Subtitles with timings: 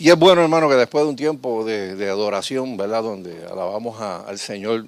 [0.00, 3.02] Y es bueno, hermano, que después de un tiempo de, adoración, ¿verdad?
[3.02, 4.86] Donde alabamos al Señor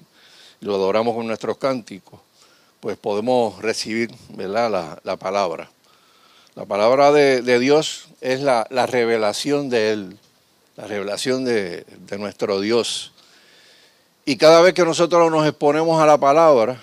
[0.58, 2.18] y lo adoramos con nuestros cánticos,
[2.80, 4.98] pues podemos recibir, ¿verdad?
[5.04, 5.70] La, palabra.
[6.54, 10.18] La palabra de, Dios es la, revelación de Él,
[10.76, 13.12] la revelación de, de nuestro Dios.
[14.24, 16.82] Y cada vez que nosotros nos exponemos a la palabra,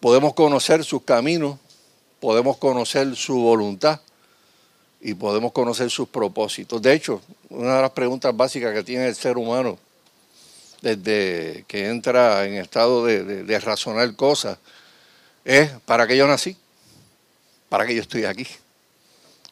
[0.00, 1.58] podemos conocer sus caminos,
[2.20, 4.00] podemos conocer su voluntad
[5.00, 6.80] y podemos conocer sus propósitos.
[6.82, 9.78] De hecho, una de las preguntas básicas que tiene el ser humano
[10.82, 14.58] desde que entra en estado de, razonar cosas
[15.44, 16.56] es, ¿para qué yo nací?
[17.68, 18.46] ¿Para qué yo estoy aquí?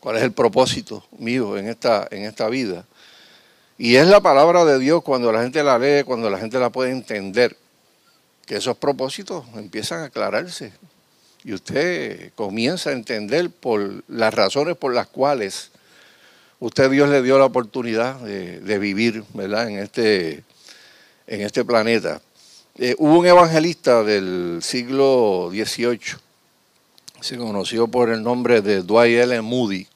[0.01, 2.85] ¿Cuál es el propósito mío en esta, en esta vida?
[3.79, 6.71] Y es la palabra de Dios cuando la gente la lee, cuando la gente la
[6.71, 7.57] puede entender,
[8.45, 10.73] que esos propósitos empiezan a aclararse
[11.45, 15.71] y usted comienza a entender por las razones por las cuales
[16.61, 19.69] usted Dios le dio la oportunidad de, vivir ¿verdad?
[19.69, 20.43] En, este,
[21.27, 22.21] en este planeta.
[22.77, 26.01] Eh, hubo un evangelista del siglo XVIII,
[27.21, 29.41] se conoció por el nombre de Dwight L.
[29.41, 29.87] Moody.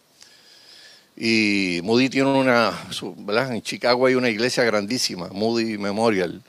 [1.16, 2.72] Y Moody tiene una,
[3.18, 3.54] ¿verdad?
[3.54, 6.42] en Chicago hay una iglesia grandísima, Moody Memorial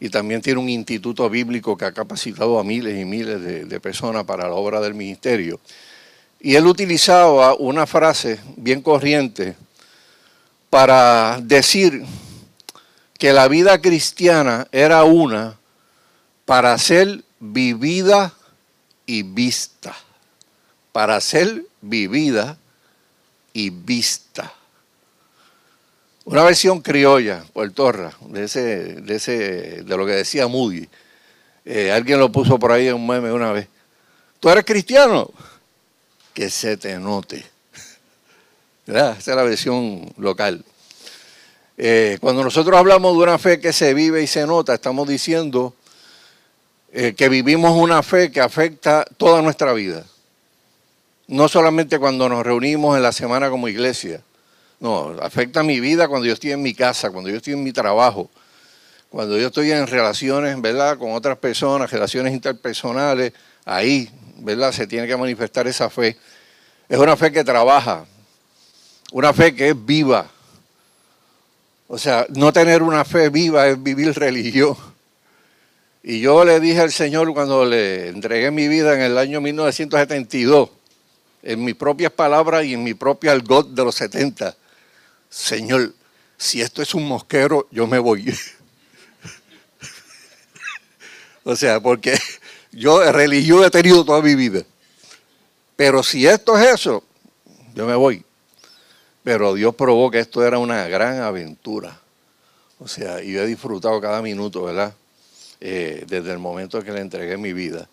[0.00, 4.24] y también tiene un instituto bíblico que ha capacitado a miles y miles de, personas
[4.24, 5.60] para la obra del ministerio.
[6.40, 9.54] Y él utilizaba una frase bien corriente
[10.70, 12.02] para decir
[13.18, 15.58] que la vida cristiana era una
[16.46, 18.32] para ser vivida
[19.04, 19.94] y vista.
[20.92, 22.56] Para ser vivida
[23.52, 24.50] y vista.
[26.24, 28.60] Una versión criolla, puertorra, de, ese,
[29.00, 30.88] de, ese, de lo que decía Moody.
[31.64, 33.68] Eh, alguien lo puso por ahí en un meme una vez.
[34.38, 35.30] ¿Tú eres cristiano?
[36.34, 37.44] Que se te note.
[38.86, 40.64] Esa es la versión local.
[41.78, 45.74] Eh, cuando nosotros hablamos de una fe que se vive y se nota, estamos diciendo
[46.92, 50.04] eh, que vivimos una fe que afecta toda nuestra vida.
[51.28, 54.22] No solamente cuando nos reunimos en la semana como iglesia,
[54.80, 57.72] no, afecta mi vida cuando yo estoy en mi casa, cuando yo estoy en mi
[57.72, 58.30] trabajo,
[59.10, 63.32] cuando yo estoy en relaciones, ¿verdad?, con otras personas, relaciones interpersonales,
[63.64, 66.16] ahí, ¿verdad?, se tiene que manifestar esa fe.
[66.88, 68.06] Es una fe que trabaja,
[69.12, 70.26] una fe que es viva.
[71.86, 74.76] O sea, no tener una fe viva es vivir religión.
[76.02, 80.70] Y yo le dije al Señor cuando le entregué mi vida en el año 1972,
[81.42, 84.56] en mis propias palabras y en mi propio algot de los 70,
[85.30, 85.94] Señor,
[86.36, 88.30] si esto es un mosquero, yo me voy.
[91.44, 92.18] o sea, porque
[92.72, 94.62] yo religión he tenido toda mi vida.
[95.76, 97.04] Pero si esto es eso,
[97.74, 98.24] yo me voy.
[99.22, 101.98] Pero Dios probó que esto era una gran aventura.
[102.78, 104.94] O sea, y he disfrutado cada minuto, ¿verdad?
[105.60, 107.88] Eh, desde el momento en que le entregué mi vida.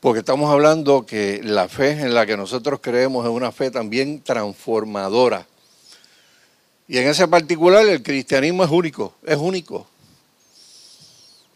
[0.00, 4.22] Porque estamos hablando que la fe en la que nosotros creemos es una fe también
[4.22, 5.46] transformadora.
[6.88, 9.86] Y en ese particular el cristianismo es único, es único.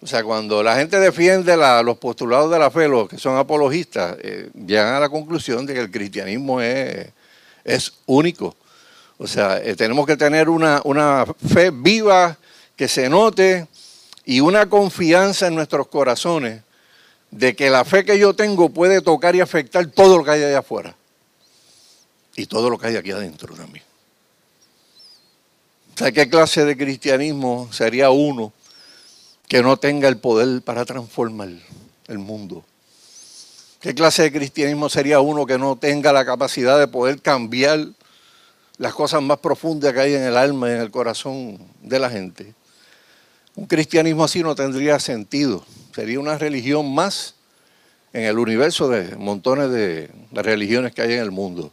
[0.03, 4.17] O sea, cuando la gente defiende los postulados de la fe, los que son apologistas,
[4.21, 7.09] eh, llegan a la conclusión de que el cristianismo es,
[7.65, 8.57] es único.
[9.17, 12.37] O sea, eh, tenemos que tener una, una fe viva,
[12.77, 13.69] que se note,
[14.25, 16.63] y una confianza en nuestros corazones
[17.31, 20.43] de que la fe que yo tengo puede tocar y afectar todo lo que hay
[20.43, 20.95] allá afuera.
[22.37, 23.92] Y todo lo que hay aquí adentro también.
[25.95, 28.53] ¿Sabe qué clase de cristianismo sería uno
[29.47, 31.51] que no tenga el poder para transformar
[32.09, 32.65] el mundo?
[33.81, 37.89] ¿Qué clase de cristianismo sería uno que no tenga la capacidad de poder cambiar
[38.79, 42.09] las cosas más profundas que hay en el alma y en el corazón de la
[42.09, 42.55] gente?
[43.55, 45.63] Un cristianismo así no tendría sentido.
[45.95, 47.35] Sería una religión más
[48.15, 51.71] en el universo de montones de, religiones que hay en el mundo.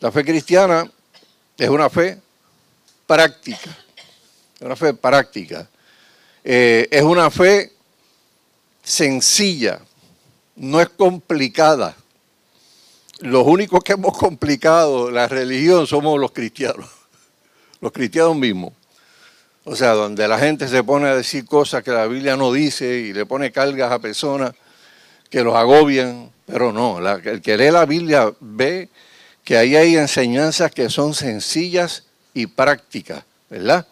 [0.00, 0.90] La fe cristiana
[1.56, 2.18] es una fe
[3.08, 3.76] práctica.
[4.60, 5.66] Una fe práctica.
[6.44, 7.72] Eh, es una fe
[8.82, 9.80] sencilla,
[10.56, 11.96] no es complicada.
[13.20, 16.88] Los únicos que hemos complicado la religión somos los cristianos,
[17.80, 18.72] los cristianos mismos.
[19.64, 22.98] O sea, donde la gente se pone a decir cosas que la Biblia no dice
[22.98, 24.52] y le pone cargas a personas
[25.30, 28.88] que los agobian, pero no, el que lee la Biblia ve
[29.44, 32.07] que ahí hay enseñanzas que son sencillas
[32.38, 33.84] y práctica, ¿verdad?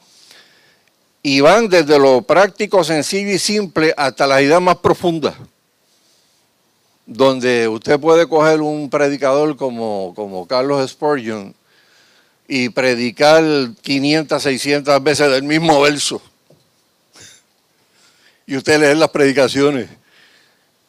[1.20, 5.36] Y van desde lo práctico, sencillo y simple hasta la idea más profunda,
[7.04, 11.52] donde usted puede coger un predicador como, como Carlos Spurgeon
[12.46, 13.42] y predicar
[13.82, 16.22] 500, 600 veces del mismo verso.
[18.46, 19.88] Y usted lee las predicaciones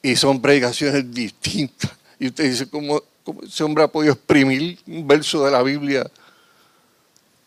[0.04, 1.90] y son predicaciones distintas.
[2.20, 3.02] Y usted dice, ¿cómo,
[3.42, 6.08] ese hombre ha podido exprimir un verso de la Biblia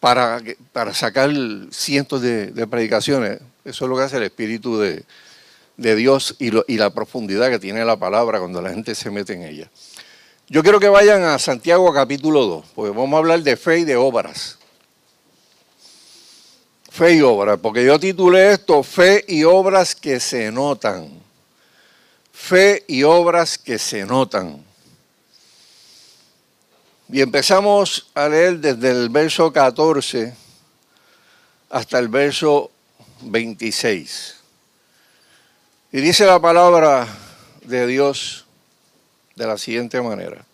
[0.01, 0.43] para,
[0.73, 1.31] para sacar
[1.71, 3.41] cientos de, predicaciones?
[3.65, 5.05] Eso es lo que hace el Espíritu de,
[5.77, 9.43] Dios y, y la profundidad que tiene la palabra cuando la gente se mete en
[9.45, 9.71] ella.
[10.49, 13.85] Yo quiero que vayan a Santiago capítulo 2, porque vamos a hablar de fe y
[13.85, 14.59] de obras.
[16.91, 21.09] Fe y obras, porque yo titulé esto Fe y obras que se notan.
[22.33, 24.65] Fe y obras que se notan.
[27.13, 30.33] Y empezamos a leer desde el verso 14
[31.69, 32.71] hasta el verso
[33.23, 34.37] 26.
[35.91, 37.09] Y dice la palabra
[37.65, 38.47] de Dios
[39.35, 40.45] de la siguiente manera.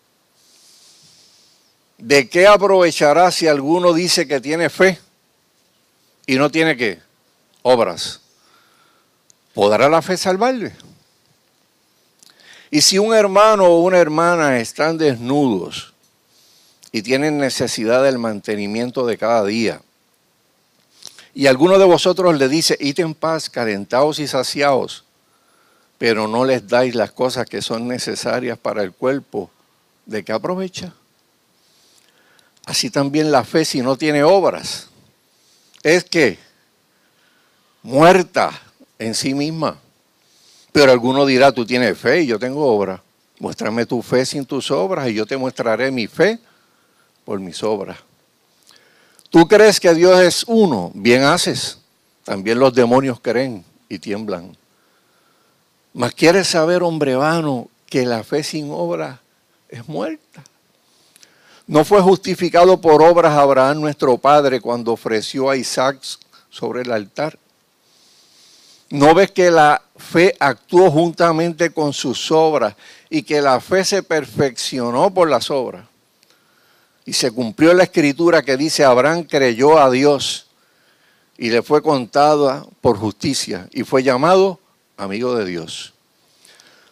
[1.99, 4.99] ¿De qué aprovechará si alguno dice que tiene fe
[6.25, 6.99] y no tiene qué?
[7.61, 8.21] Obras.
[9.53, 10.75] ¿Podrá la fe salvarle?
[12.71, 15.93] Y si un hermano o una hermana están desnudos
[16.97, 19.81] y tienen necesidad del mantenimiento de cada día,
[21.35, 25.03] y alguno de vosotros le dice, id en paz, calentados y saciados,
[25.99, 29.51] pero no les dais las cosas que son necesarias para el cuerpo,
[30.07, 30.93] ¿de qué aprovecha?
[32.65, 34.87] Así también la fe si no tiene obras
[35.83, 36.39] es que
[37.83, 38.49] muerta
[38.97, 39.77] en sí misma.
[40.71, 42.99] Pero alguno dirá, tú tienes fe y yo tengo obras.
[43.39, 46.39] Muéstrame tu fe sin tus obras y yo te mostraré mi fe
[47.27, 47.97] por mis obras.
[49.29, 51.77] Tú crees que Dios es uno, bien haces.
[52.23, 54.55] También los demonios creen y tiemblan.
[55.93, 59.19] Mas quieres saber, hombre vano, que la fe sin obra
[59.67, 60.41] es muerta.
[61.67, 65.99] No fue justificado por obras Abraham nuestro padre cuando ofreció a Isaac
[66.49, 67.37] sobre el altar.
[68.89, 72.73] ¿No ves que la fe actuó juntamente con sus obras
[73.09, 75.83] y que la fe se perfeccionó por las obras?
[77.07, 80.47] Y se cumplió la escritura que dice, Abraham creyó a Dios
[81.37, 84.59] y le fue contado por justicia y fue llamado
[84.97, 85.93] amigo de Dios.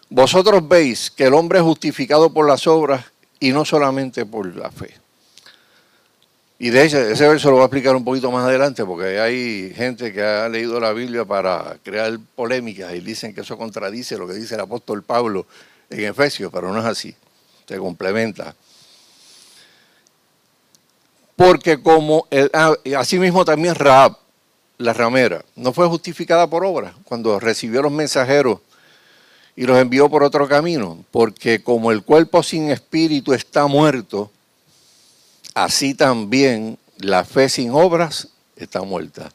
[0.09, 3.03] Vosotros veis que el hombre es justificado por las obras
[3.41, 4.95] y no solamente por la fe.
[6.59, 9.73] Y de ese, ese verso lo voy a explicar un poquito más adelante porque hay
[9.75, 14.25] gente que ha leído la Biblia para crear polémicas y dicen que eso contradice lo
[14.25, 15.45] que dice el apóstol Pablo
[15.89, 17.13] en Efesios, pero no es así,
[17.67, 18.55] se complementa.
[21.35, 24.17] Porque como, el, ah, asimismo también Raab,
[24.77, 28.59] la ramera, no fue justificada por obra cuando recibió los mensajeros
[29.55, 34.31] y los envió por otro camino, porque como el cuerpo sin espíritu está muerto,
[35.53, 38.27] así también la fe sin obras
[38.57, 39.31] está muerta.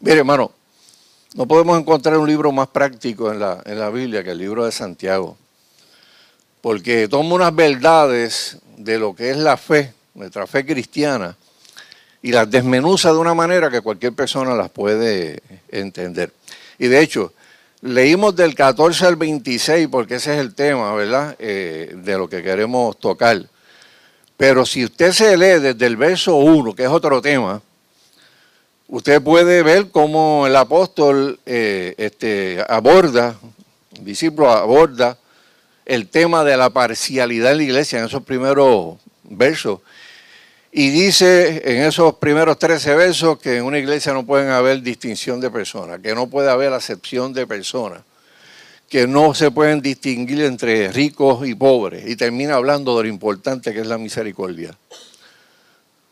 [0.00, 0.52] Mire, hermano,
[1.34, 4.66] no podemos encontrar un libro más práctico en la, en la Biblia que el libro
[4.66, 5.38] de Santiago,
[6.60, 11.36] porque toma unas verdades de lo que es la fe, nuestra fe cristiana,
[12.22, 16.32] y las desmenuza de una manera que cualquier persona las puede entender.
[16.78, 17.32] Y de hecho,
[17.84, 21.36] Leímos del 14 al 26 porque ese es el tema, ¿verdad?
[21.38, 23.44] Eh, de lo que queremos tocar.
[24.38, 27.60] Pero si usted se lee desde el verso 1, que es otro tema,
[28.88, 33.36] usted puede ver cómo el apóstol eh, este, aborda,
[33.98, 35.18] el discípulo aborda
[35.84, 38.94] el tema de la parcialidad en la iglesia en esos primeros
[39.24, 39.80] versos.
[40.76, 45.40] Y dice en esos primeros 13 versos que en una iglesia no pueden haber distinción
[45.40, 48.02] de personas, que no puede haber acepción de personas,
[48.88, 52.08] que no se pueden distinguir entre ricos y pobres.
[52.08, 54.76] Y termina hablando de lo importante que es la misericordia.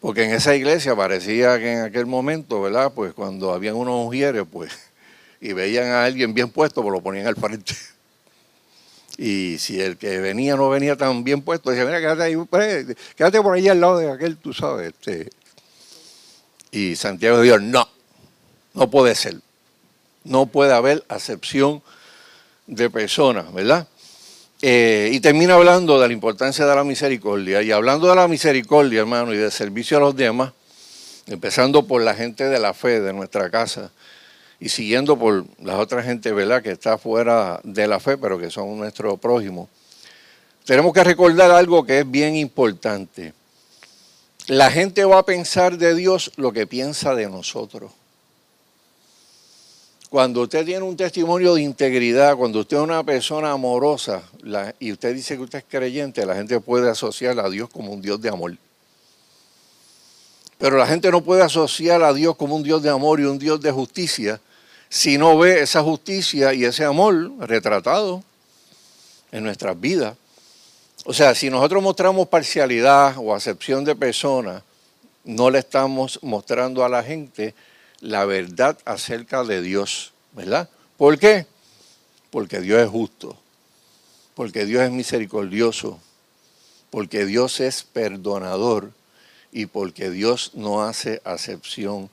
[0.01, 2.93] Porque en esa iglesia parecía que en aquel momento, ¿verdad?
[2.95, 4.71] Pues cuando habían unos mujeres, pues,
[5.41, 7.75] y veían a alguien bien puesto, pues lo ponían al frente.
[9.19, 12.87] Y si el que venía no venía tan bien puesto, decía, mira, quédate ahí, pues,
[13.15, 14.89] quédate por ahí al lado de aquel, tú sabes.
[14.89, 15.31] Este.
[16.71, 17.89] Y Santiago dijo, no,
[18.75, 19.37] no puede ser.
[20.25, 21.83] No puede haber acepción
[22.67, 23.87] de personas, ¿verdad?
[24.63, 27.63] Eh, y termina hablando de la importancia de la misericordia.
[27.63, 30.53] Y hablando de la misericordia, hermano, y de servicio a los demás,
[31.27, 33.91] empezando por la gente de la fe de nuestra casa,
[34.63, 38.49] y siguiendo por las otras gente, ¿verdad?, que está fuera de la fe, pero que
[38.49, 39.69] son nuestro prójimo.
[40.65, 43.35] Tenemos que recordar algo que es bien importante.
[44.47, 47.91] La gente va a pensar de Dios lo que piensa de nosotros.
[50.09, 54.23] Cuando usted tiene un testimonio de integridad, cuando usted es una persona amorosa
[54.79, 58.01] y usted dice que usted es creyente, la gente puede asociar a Dios como un
[58.01, 58.57] Dios de amor.
[60.57, 63.41] Pero la gente no puede asociar a Dios como un Dios de amor y un
[63.41, 64.41] Dios de justicia
[64.93, 68.23] si no ve esa justicia y ese amor retratado
[69.31, 70.19] en nuestras vidas.
[71.07, 74.63] O sea, si nosotros mostramos parcialidad o acepción de personas,
[75.25, 77.55] no le estamos mostrando a la gente
[78.01, 80.69] la verdad acerca de Dios, ¿verdad?
[80.99, 81.47] ¿Por qué?
[82.31, 83.39] Porque Dios es justo,
[84.35, 85.99] porque Dios es misericordioso,
[86.91, 88.91] porque Dios es perdonador
[89.53, 92.11] y porque Dios no hace acepción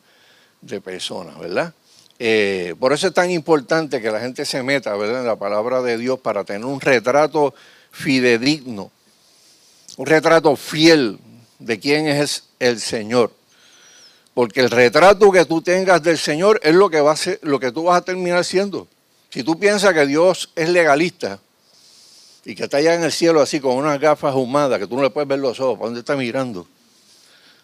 [0.61, 1.73] de personas, ¿verdad?
[2.21, 5.97] Eh, por eso es tan importante que la gente se meta en la palabra de
[5.97, 7.53] Dios para tener un retrato
[7.91, 8.91] fidedigno,
[9.95, 11.17] un retrato fiel
[11.59, 13.31] de quién es el Señor.
[14.33, 17.83] Porque el retrato que tú tengas del Señor es lo que, a lo que tú
[17.83, 18.87] vas a terminar siendo.
[19.29, 21.39] Si tú piensas que Dios es legalista
[22.43, 25.03] y que está allá en el cielo así con unas gafas humadas que tú no
[25.03, 26.67] le puedes ver los ojos, ¿para dónde está mirando?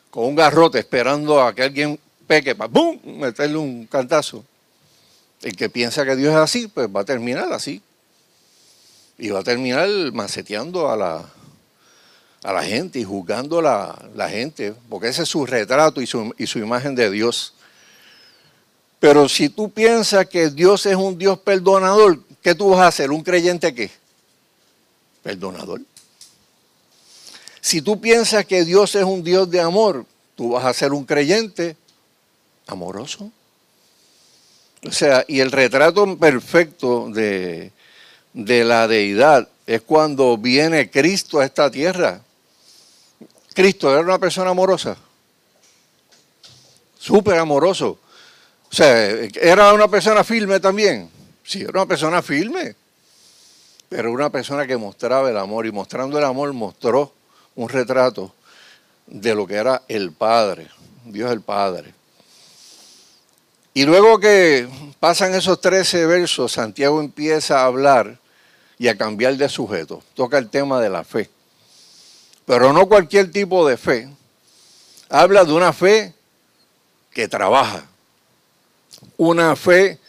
[0.10, 3.00] Con un garrote esperando a que alguien peque para ¡bum!
[3.04, 4.44] meterle un cantazo.
[5.42, 7.82] El que piensa que Dios es así, pues va a terminar así.
[9.18, 11.26] Y va a terminar maceteando a la,
[12.44, 16.34] a la gente y juzgando a la, gente, porque ese es su retrato y su,
[16.38, 17.54] y su imagen de Dios.
[19.00, 23.12] Pero si tú piensas que Dios es un Dios perdonador, ¿qué tú vas a hacer?
[23.12, 23.90] ¿Un creyente qué?
[25.24, 25.82] Perdonador.
[27.62, 30.06] Si tú piensas que Dios es un Dios de amor,
[30.36, 31.76] tú vas a ser un creyente
[32.68, 33.32] amoroso.
[34.88, 37.72] O sea, y el retrato perfecto de,
[38.34, 42.22] de la deidad es cuando viene Cristo a esta tierra.
[43.54, 44.98] Cristo era una persona amorosa,
[47.00, 47.98] súper amoroso.
[48.70, 51.10] O sea, era una persona firme también.
[51.44, 52.76] Sí, era una persona firme,
[53.88, 57.14] pero una persona que mostraba el amor y mostrando el amor mostró
[57.56, 58.34] un retrato
[59.08, 60.68] de lo que era el Padre,
[61.06, 61.95] Dios el Padre.
[63.78, 64.70] Y luego que
[65.02, 68.18] pasan esos 13 versos, Santiago empieza a hablar
[68.80, 70.02] y a cambiar de sujeto.
[70.14, 71.30] Toca el tema de la fe.
[72.46, 74.08] Pero no cualquier tipo de fe.
[75.10, 76.14] Habla de una fe
[77.12, 77.86] que trabaja,
[79.18, 80.00] una fe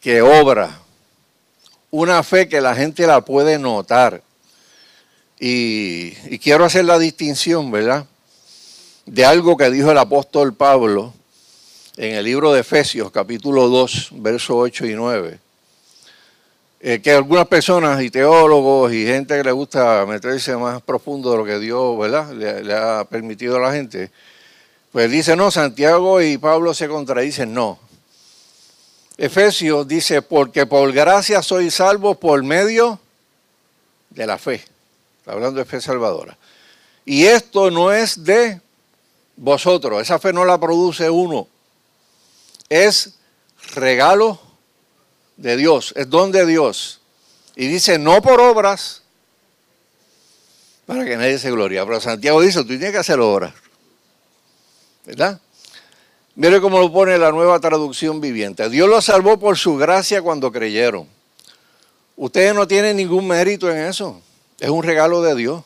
[0.00, 0.80] que obra,
[1.90, 4.22] una fe que la gente la puede notar.
[5.38, 8.06] Y, quiero hacer la distinción, ¿verdad?
[9.04, 11.12] De algo que dijo el apóstol Pablo
[11.96, 15.38] en el libro de Efesios, capítulo 2, versos 8 y 9,
[16.80, 21.36] eh, que algunas personas y teólogos y gente que le gusta meterse más profundo de
[21.38, 22.30] lo que Dios ¿verdad?
[22.32, 24.10] Le, ha permitido a la gente,
[24.92, 27.78] pues dice, no, Santiago y Pablo se contradicen, no.
[29.16, 33.00] Efesios dice, porque por gracia soy salvo por medio
[34.10, 34.62] de la fe.
[35.18, 36.36] Está hablando de fe salvadora.
[37.06, 38.60] Y esto no es de
[39.36, 41.48] vosotros, esa fe no la produce uno
[42.68, 43.14] es
[43.74, 44.40] regalo
[45.36, 47.00] de Dios, es don de Dios.
[47.54, 49.02] Y dice, no por obras,
[50.86, 51.84] para que nadie se gloria.
[51.84, 53.52] Pero Santiago dice, tú tienes que hacer obras.
[55.04, 55.40] ¿Verdad?
[56.34, 58.68] Mire cómo lo pone la nueva traducción viviente.
[58.68, 61.08] Dios los salvó por su gracia cuando creyeron.
[62.16, 64.20] Ustedes no tienen ningún mérito en eso.
[64.60, 65.64] Es un regalo de Dios.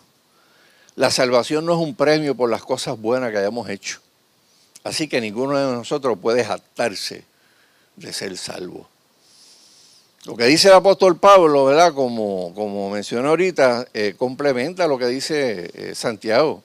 [0.97, 4.01] La salvación no es un premio por las cosas buenas que hayamos hecho.
[4.83, 7.25] Así que ninguno de nosotros puede jactarse
[7.97, 8.89] de ser salvo.
[10.25, 11.95] Lo que dice el apóstol Pablo, ¿verdad?
[11.95, 16.63] Como, como mencioné ahorita, eh, complementa lo que dice eh, Santiago.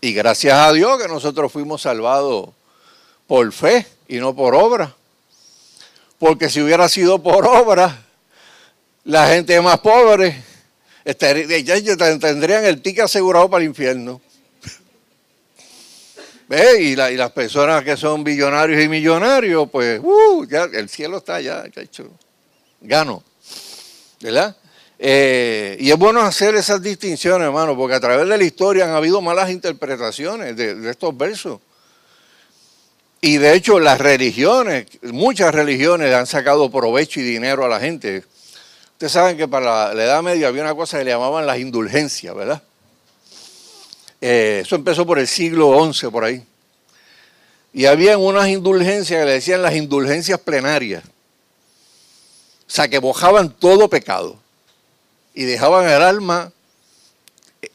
[0.00, 2.50] Y gracias a Dios que nosotros fuimos salvados
[3.26, 4.94] por fe y no por obra.
[6.18, 8.04] Porque si hubiera sido por obra,
[9.04, 10.44] la gente más pobre
[11.16, 14.20] tendrían el ticket asegurado para el infierno.
[16.50, 21.64] Y, las personas que son billonarios y millonarios, pues, uh, ya el cielo está ya,
[21.74, 22.08] ya hecho,
[22.80, 23.22] gano.
[24.20, 24.56] ¿Verdad?
[24.98, 28.94] Eh, y es bueno hacer esas distinciones, hermano, porque a través de la historia han
[28.94, 31.60] habido malas interpretaciones de, estos versos.
[33.20, 38.24] Y de hecho las religiones, muchas religiones han sacado provecho y dinero a la gente.
[38.92, 42.34] Ustedes saben que para la Edad Media había una cosa que le llamaban las indulgencias,
[42.34, 42.62] ¿verdad?
[44.20, 46.44] Eh, eso empezó por el siglo XI, por ahí.
[47.72, 51.04] Y había unas indulgencias que le decían las indulgencias plenarias.
[51.04, 54.36] O sea, que bojaban todo pecado
[55.34, 56.52] y dejaban el alma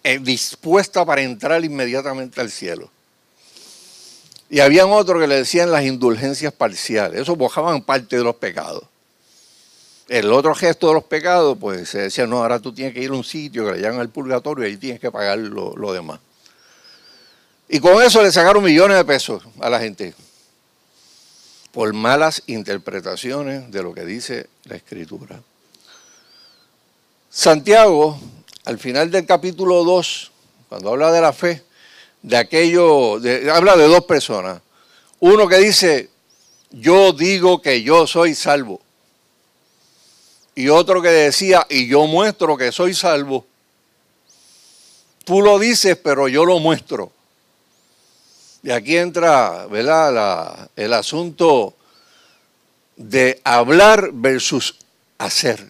[0.04, 2.90] eh, dispuesta para entrar inmediatamente al cielo.
[4.50, 7.22] Y habían otros que le decían las indulgencias parciales.
[7.22, 8.84] Eso bojaban parte de los pecados.
[10.10, 13.10] El otro gesto de los pecados, pues se decía, no, ahora tú tienes que ir
[13.10, 16.20] a un sitio que le llaman el purgatorio y ahí tienes que pagar lo demás.
[17.74, 20.13] Y con eso le sacaron millones de pesos a la gente
[21.72, 25.42] por malas interpretaciones de lo que dice la Escritura.
[27.32, 28.20] Santiago,
[28.65, 30.32] al final del capítulo 2,
[30.70, 31.63] cuando habla de la fe,
[32.22, 33.15] de aquello,
[33.51, 34.62] habla de dos personas.
[35.20, 36.12] Uno que dice,
[36.70, 38.82] yo digo que yo soy salvo.
[40.53, 43.48] Y otro que decía, y yo muestro que soy salvo.
[45.24, 47.12] Tú lo dices, pero yo lo muestro.
[48.63, 50.70] Y aquí entra ¿verdad?
[50.77, 51.75] el asunto
[52.96, 54.75] de hablar versus
[55.17, 55.70] hacer.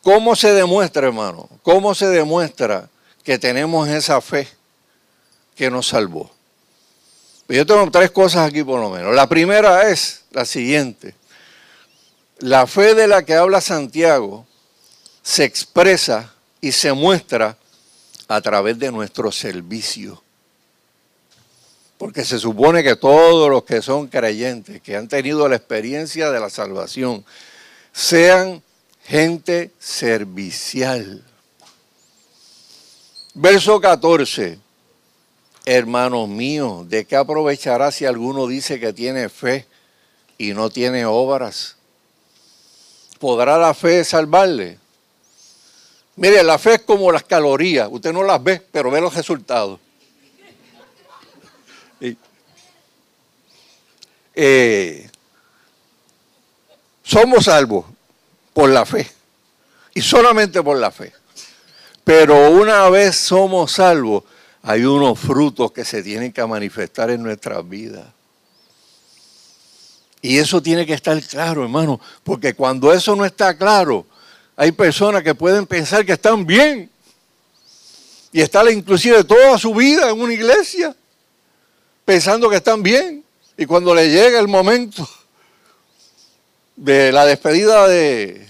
[0.00, 1.48] ¿Cómo se demuestra, hermano?
[1.62, 2.88] ¿Cómo se demuestra
[3.24, 4.48] que tenemos esa fe
[5.56, 6.30] que nos salvó?
[7.48, 9.14] Yo tengo tres cosas aquí por lo menos.
[9.14, 11.14] La primera es la siguiente.
[12.38, 14.46] La fe de la que habla Santiago
[15.22, 17.56] se expresa y se muestra
[18.28, 20.22] a través de nuestro servicio.
[21.98, 26.38] Porque se supone que todos los que son creyentes, que han tenido la experiencia de
[26.38, 27.24] la salvación,
[27.92, 28.62] sean
[29.04, 31.24] gente servicial.
[33.34, 34.58] Verso 14.
[35.64, 39.66] Hermanos míos, ¿de qué aprovechará si alguno dice que tiene fe
[40.38, 41.76] y no tiene obras?
[43.18, 44.78] ¿Podrá la fe salvarle?
[46.16, 47.88] Mire, la fe es como las calorías.
[47.90, 49.78] Usted no las ve, pero ve los resultados.
[54.40, 55.10] Eh,
[57.02, 57.86] somos salvos
[58.52, 59.10] por la fe
[59.94, 61.12] y solamente por la fe.
[62.04, 64.24] Pero una vez somos salvos,
[64.62, 68.06] hay unos frutos que se tienen que manifestar en nuestras vidas.
[70.22, 74.06] Y eso tiene que estar claro, hermano, porque cuando eso no está claro,
[74.56, 76.90] hay personas que pueden pensar que están bien
[78.32, 80.94] y estar inclusive toda su vida en una iglesia
[82.08, 83.22] pensando que están bien.
[83.54, 85.06] Y cuando le llega el momento
[86.74, 88.48] de la despedida de,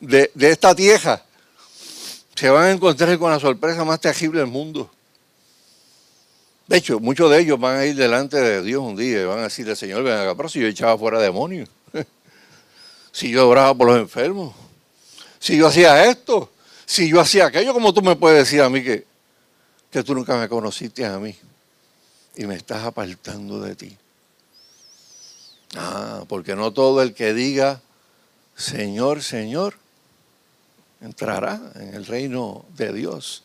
[0.00, 1.22] de, esta tierra,
[2.34, 4.90] se van a encontrar con la sorpresa más terrible del mundo.
[6.66, 9.38] De hecho, muchos de ellos van a ir delante de Dios un día y van
[9.38, 11.68] a decirle, Señor, ven acá, pero si yo echaba fuera demonios,
[13.12, 14.56] si yo oraba por los enfermos,
[15.38, 16.50] si yo hacía esto,
[16.84, 19.06] si yo hacía aquello, como tú me puedes decir a mí que,
[19.88, 21.36] que tú nunca me conociste a mí
[22.38, 23.96] y me estás apartando de ti.
[25.76, 27.82] Ah, porque no todo el que diga
[28.56, 29.74] Señor, Señor,
[31.00, 33.42] entrará en el reino de Dios,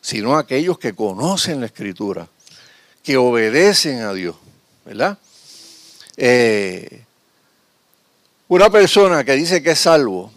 [0.00, 2.26] sino aquellos que conocen la Escritura,
[3.02, 4.36] que obedecen a Dios,
[4.84, 5.18] ¿verdad?
[6.16, 7.04] Eh,
[8.48, 10.32] una persona que dice que es salvo,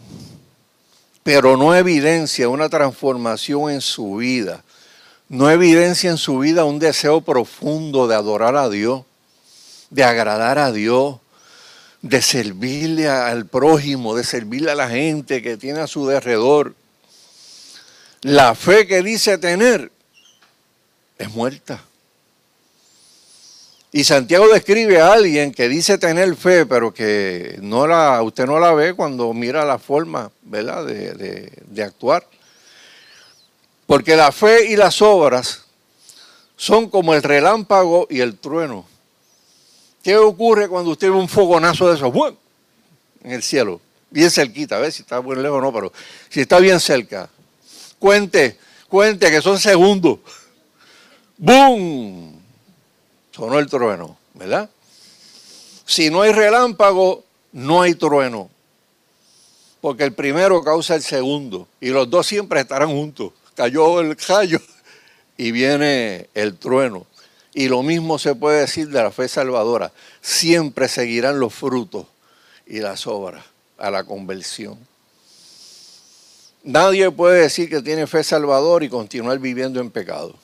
[1.24, 4.64] pero no evidencia una transformación en su vida,
[5.30, 9.04] no evidencia en su vida un deseo profundo de adorar a Dios,
[9.92, 11.20] de agradar a Dios,
[12.02, 16.74] de servirle al prójimo, de servirle a la gente que tiene a su derredor.
[18.22, 19.92] La fe que dice tener
[21.18, 21.84] es muerta.
[23.92, 28.60] Y Santiago describe a alguien que dice tener fe, pero que no la, usted no
[28.60, 30.86] la ve cuando mira la forma ¿verdad?
[30.86, 32.26] De, de actuar.
[33.90, 35.64] Porque la fe y las obras
[36.56, 38.86] son como el relámpago y el trueno.
[40.04, 42.14] ¿Qué ocurre cuando usted ve un fogonazo de esos?
[43.24, 45.92] En el cielo, bien cerquita, a ver si está muy lejos o no, pero
[46.30, 47.32] si está bien cerca.
[47.98, 50.20] Cuente, cuente que son segundos.
[51.36, 52.40] ¡Bum!
[53.32, 54.70] Sonó el trueno, ¿verdad?
[55.88, 57.24] Si no hay relámpago,
[57.54, 58.52] no hay trueno.
[59.82, 61.68] Porque el primero causa el segundo.
[61.82, 63.32] Y los dos siempre estarán juntos.
[63.60, 64.62] Cayó el callo
[65.36, 67.06] y viene el trueno.
[67.54, 69.92] Y lo mismo se puede decir de la fe salvadora.
[70.22, 72.06] Siempre seguirán los frutos
[72.66, 73.44] y las obras
[73.78, 74.80] a la conversión.
[76.64, 80.36] Nadie puede decir que tiene fe salvadora y continuar viviendo en pecado.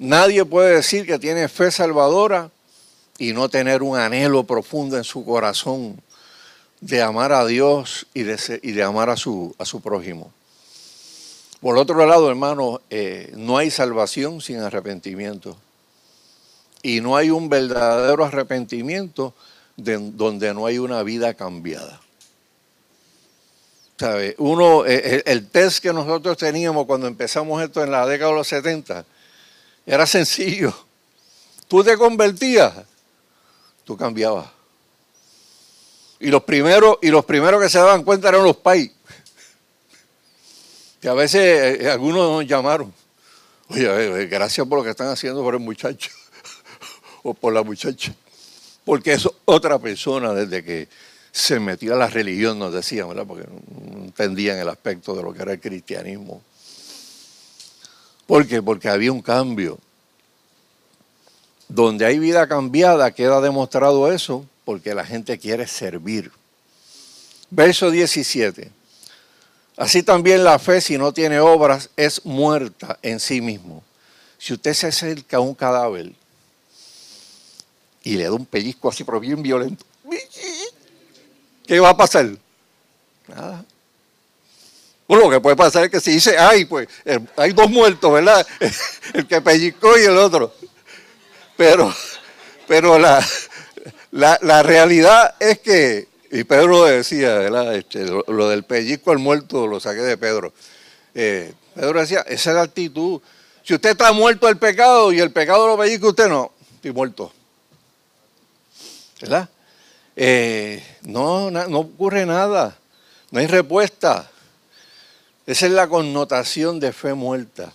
[0.00, 2.50] Nadie puede decir que tiene fe salvadora
[3.18, 6.02] y no tener un anhelo profundo en su corazón
[6.80, 10.32] de amar a Dios y de, amar a su, a su prójimo.
[11.64, 15.56] Por otro lado, hermano, eh, no hay salvación sin arrepentimiento
[16.82, 19.32] y no hay un verdadero arrepentimiento
[19.74, 22.02] donde no hay una vida cambiada.
[23.98, 24.34] ¿Sabe?
[24.36, 28.36] Uno, eh, eh, el, test que nosotros teníamos cuando empezamos esto en la década de
[28.36, 29.06] los 70
[29.86, 30.70] era sencillo.
[31.66, 32.74] Tú te convertías,
[33.84, 34.48] tú cambiabas.
[36.20, 38.90] Y los primeros, y los primeros que se daban cuenta eran los pais.
[41.04, 42.90] Que a veces eh, algunos nos llamaron.
[43.68, 46.10] Oye, gracias por lo que están haciendo por el muchacho
[47.22, 48.14] o por la muchacha.
[48.86, 50.88] Porque es otra persona desde que
[51.30, 53.26] se metió a la religión, nos decían, ¿verdad?
[53.26, 56.40] Porque no entendían el aspecto de lo que era el cristianismo.
[58.26, 58.62] ¿Por qué?
[58.62, 59.78] Porque había un cambio.
[61.68, 66.32] Donde hay vida cambiada, queda demostrado eso, porque la gente quiere servir.
[67.50, 68.83] Verso 17.
[69.76, 73.82] Así también la fe, si no tiene obras, es muerta en sí mismo.
[74.38, 76.12] Si usted se acerca a un cadáver
[78.02, 79.84] y le da un pellizco así, pero bien violento,
[81.66, 82.28] ¿qué va a pasar?
[83.26, 83.64] Nada.
[85.08, 86.88] Bueno, lo que puede pasar es que si dice, ay, pues
[87.36, 88.46] hay dos muertos, ¿verdad?
[89.12, 90.54] El que pellizcó y el otro.
[91.56, 91.94] Pero,
[92.66, 93.24] pero la,
[94.10, 97.76] la realidad es que y Pedro decía, ¿verdad?
[97.76, 100.52] Este, lo, del pellizco al muerto lo saqué de Pedro.
[101.14, 103.20] Eh, Pedro decía, esa es la actitud.
[103.62, 107.32] Si usted está muerto al pecado y el pecado lo pellizca usted, no, estoy muerto.
[109.20, 109.48] ¿Verdad?
[110.16, 112.76] Eh, no, no ocurre nada,
[113.30, 114.28] no hay respuesta.
[115.46, 117.72] Esa es la connotación de fe muerta,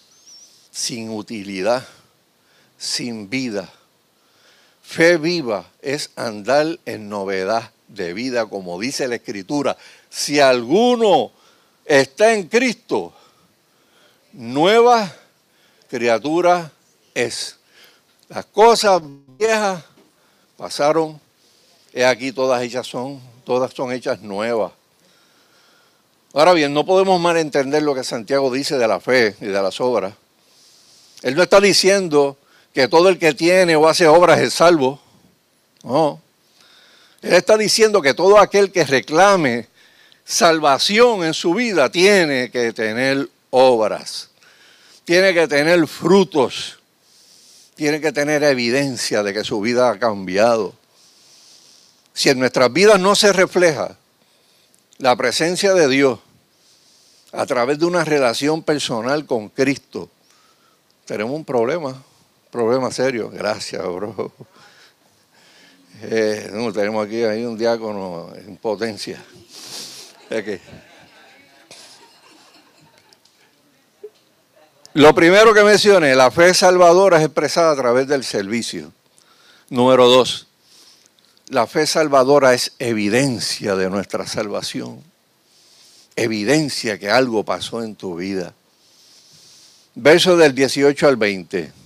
[0.70, 1.88] sin utilidad,
[2.78, 3.70] sin vida.
[4.84, 9.78] Fe viva es andar en novedad de vida, como dice la Escritura.
[10.10, 11.32] Si alguno
[11.86, 13.14] está en Cristo,
[14.32, 15.14] nueva
[15.90, 16.72] criatura
[17.14, 17.58] es.
[18.30, 19.02] Las cosas
[19.38, 19.84] viejas
[20.56, 21.20] pasaron,
[21.94, 24.72] he aquí todas ellas son, todas son hechas nuevas.
[26.34, 29.82] Ahora bien, no podemos malentender lo que Santiago dice de la fe y de las
[29.82, 30.14] obras.
[31.24, 32.38] Él no está diciendo
[32.72, 35.00] que todo el que tiene o hace obras es salvo.
[35.84, 36.22] No.
[37.22, 39.68] Él está diciendo que todo aquel que reclame
[40.24, 44.30] salvación en su vida tiene que tener obras,
[45.04, 46.80] tiene que tener frutos,
[47.76, 50.76] tiene que tener evidencia de que su vida ha cambiado.
[52.14, 53.98] Si en nuestras vidas no se refleja
[54.98, 56.20] la presencia de Dios
[57.32, 60.10] a través de una relación personal con Cristo,
[61.06, 62.02] tenemos un problema,
[62.52, 63.30] problema serio.
[63.30, 64.32] Gracias, bro.
[66.02, 69.22] Eh, tenemos aquí hay un diácono en potencia.
[74.94, 78.92] Lo primero que mencioné, la fe salvadora es expresada a través del servicio.
[79.70, 80.48] Número dos,
[81.50, 85.04] la fe salvadora es evidencia de nuestra salvación.
[86.16, 88.54] Evidencia que algo pasó en tu vida.
[89.96, 91.79] Verso del 18 al 20.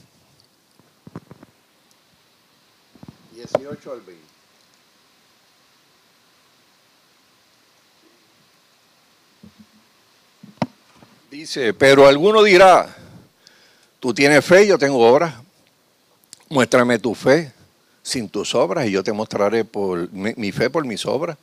[3.57, 4.23] 18 al 20.
[11.33, 12.95] Dice, pero alguno dirá,
[13.99, 15.33] tú tienes fe, yo tengo obras.
[16.47, 17.51] Muéstrame tu fe
[18.03, 21.37] sin tus obras y yo te mostraré por mi, fe por mis obras.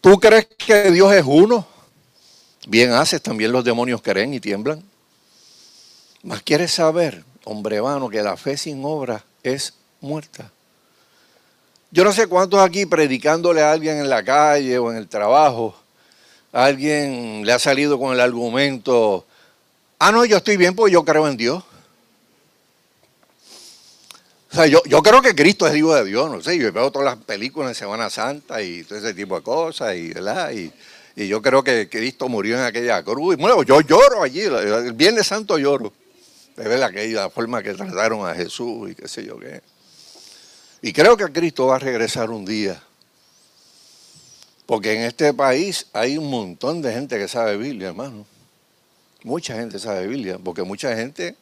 [0.00, 1.66] ¿Tú crees que Dios es uno?
[2.66, 4.82] Bien haces, también los demonios creen y tiemblan.
[6.22, 10.50] Mas quieres saber, hombre vano, que la fe sin obras es muerta.
[11.92, 15.74] Yo no sé cuántos aquí predicándole a alguien en la calle o en el trabajo,
[16.52, 19.26] alguien le ha salido con el argumento,
[19.98, 21.64] ah, no, yo estoy bien porque yo creo en Dios.
[24.52, 26.92] O sea, yo, yo creo que Cristo es Hijo de Dios, no sé, yo veo
[26.92, 30.52] todas las películas de Semana Santa y todo ese tipo de cosas, y, ¿verdad?
[30.52, 30.72] Y,
[31.16, 33.34] y yo creo que Cristo murió en aquella cruz.
[33.34, 35.92] Y bueno, yo lloro allí, el Viernes Santo lloro,
[36.56, 39.60] de ver aquella forma que trataron a Jesús y qué sé yo qué.
[40.82, 42.82] Y creo que Cristo va a regresar un día.
[44.66, 48.24] Porque en este país hay un montón de gente que sabe Biblia, hermano.
[49.24, 51.36] Mucha gente sabe Biblia, porque mucha gente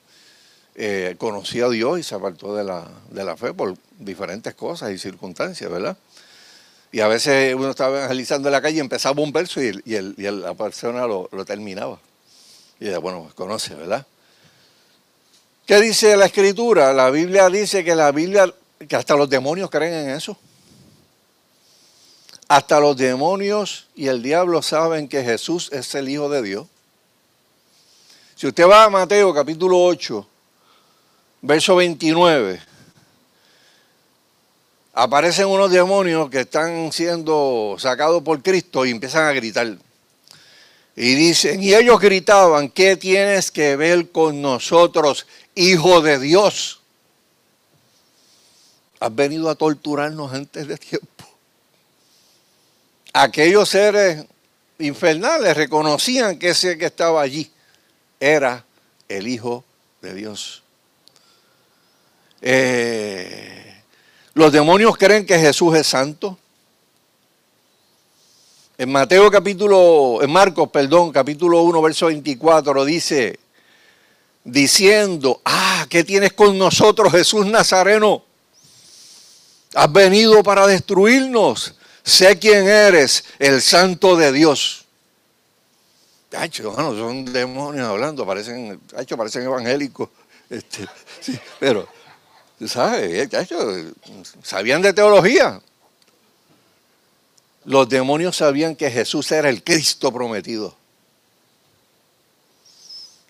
[0.74, 4.90] eh, conocía a Dios y se apartó de la, de la fe por diferentes cosas
[4.92, 5.96] y circunstancias, ¿verdad?
[6.90, 10.54] Y a veces uno estaba evangelizando en la calle y empezaba un verso y, la
[10.54, 11.98] persona lo, lo, terminaba.
[12.80, 14.06] Y decía, bueno, pues conoce, ¿verdad?
[15.66, 16.92] ¿Qué dice la escritura?
[16.94, 18.50] La Biblia dice que la Biblia
[18.86, 20.36] que hasta los demonios creen en eso.
[22.46, 26.66] Hasta los demonios y el diablo saben que Jesús es el Hijo de Dios.
[28.36, 30.26] Si usted va a Mateo capítulo 8,
[31.42, 32.60] verso 29,
[34.94, 39.76] aparecen unos demonios que están siendo sacados por Cristo y empiezan a gritar.
[40.96, 46.77] Y dicen, y ellos gritaban, ¿qué tienes que ver con nosotros, Hijo de Dios?
[49.00, 51.24] Has venido a torturarnos antes de tiempo.
[53.12, 54.24] Aquellos seres
[54.78, 57.50] infernales reconocían que ese que estaba allí
[58.20, 58.64] era
[59.08, 59.64] el Hijo
[60.02, 60.62] de Dios.
[62.40, 63.82] Eh,
[64.34, 66.38] los demonios creen que Jesús es santo.
[68.76, 73.40] En Mateo capítulo, en Marcos, perdón, capítulo 1, verso 24, dice,
[74.44, 78.27] diciendo, ah, ¿qué tienes con nosotros, Jesús Nazareno?
[79.74, 81.74] Has venido para destruirnos.
[82.02, 84.86] Sé quién eres, el santo de Dios.
[86.36, 90.08] Hacho, bueno, son demonios hablando, parecen, hecho, parecen evangélicos.
[90.48, 90.86] Este,
[91.20, 91.88] sí, pero,
[92.66, 93.28] ¿sabes?
[94.42, 95.60] sabían de teología.
[97.64, 100.74] Los demonios sabían que Jesús era el Cristo prometido.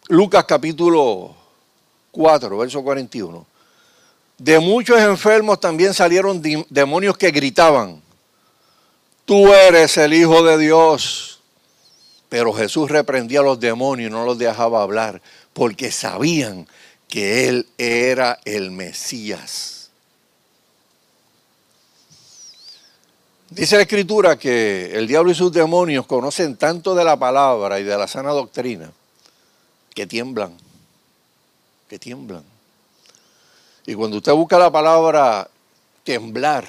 [0.09, 1.35] Lucas capítulo
[2.13, 3.47] 4, verso 41.
[4.39, 8.01] De muchos enfermos también salieron demonios que gritaban,
[9.25, 11.41] tú eres el Hijo de Dios.
[12.29, 15.21] Pero Jesús reprendía a los demonios y no los dejaba hablar,
[15.53, 16.69] porque sabían
[17.09, 19.91] que Él era el Mesías.
[23.51, 27.83] Dice la Escritura que el diablo y sus demonios conocen tanto de la palabra y
[27.83, 28.93] de la sana doctrina
[29.95, 30.55] que tiemblan,
[31.89, 32.58] que tiemblan.
[33.89, 35.49] Y cuando usted busca la palabra
[36.05, 36.69] temblar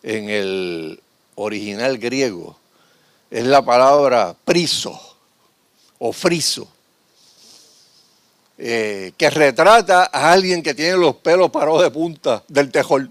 [0.00, 1.02] en el
[1.34, 2.56] original griego,
[3.28, 4.96] es la palabra priso
[5.98, 6.68] o friso,
[8.58, 13.10] eh, que retrata a alguien que tiene los pelos parados de punta del tejol.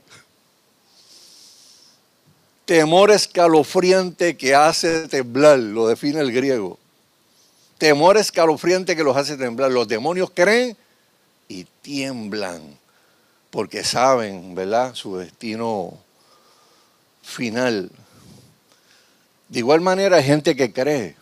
[2.63, 6.79] Temor escalofriante que hace temblar, lo define el griego
[7.77, 9.71] temor escalofriante que los hace temblar.
[9.71, 10.75] Los demonios creen
[11.47, 12.77] y tiemblan
[13.49, 15.97] porque saben, ¿verdad?, su destino
[17.23, 17.89] final.
[19.49, 21.15] De igual manera hay gente que cree,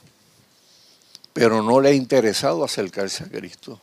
[1.34, 3.80] pero no le ha interesado acercarse a Cristo.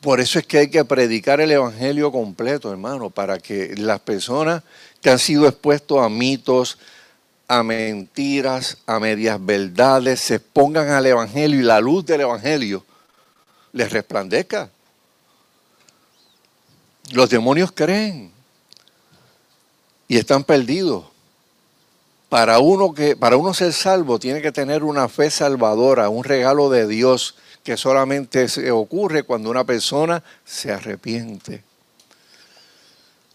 [0.00, 4.62] Por eso es que hay que predicar el Evangelio completo, hermano, para que las personas
[5.02, 6.78] que han sido expuestos a mitos,
[7.46, 12.84] a mentiras, a medias verdades, se expongan al Evangelio y la luz del Evangelio
[13.72, 14.70] les resplandezca.
[17.12, 18.32] Los demonios creen
[20.08, 21.04] y están perdidos.
[22.28, 26.70] Para uno, que, para uno ser salvo tiene que tener una fe salvadora, un regalo
[26.70, 31.64] de Dios que solamente se ocurre cuando una persona se arrepiente.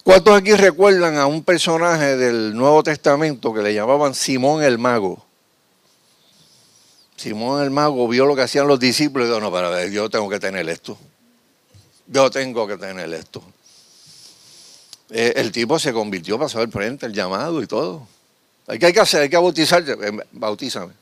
[0.03, 5.25] ¿Cuántos aquí recuerdan a un personaje del Nuevo Testamento que le llamaban Simón el Mago?
[7.15, 10.09] Simón el Mago vio lo que hacían los discípulos y dijo, no, para ver, yo
[10.09, 10.97] tengo que tener esto.
[12.07, 13.41] Yo tengo que tener esto.
[15.09, 18.07] Eh, el tipo se convirtió, pasó al frente, el llamado y todo.
[18.67, 19.21] ¿Qué hay que hacer?
[19.21, 19.93] Hay que bautizarse.
[19.93, 20.93] Eh, bautízame.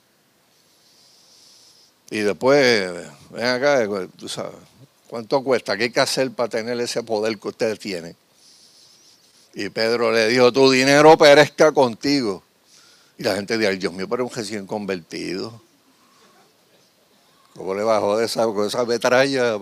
[2.10, 2.94] Y después,
[3.32, 4.54] ven acá, tú sabes,
[5.08, 5.76] ¿cuánto cuesta?
[5.76, 8.16] ¿Qué hay que hacer para tener ese poder que ustedes tienen?
[9.56, 12.44] Y Pedro le dijo, tu dinero perezca contigo.
[13.18, 15.62] Y la gente dijo, Dios mío, pero un recién convertido.
[17.56, 19.58] ¿Cómo le bajó de esa, con esa metralla?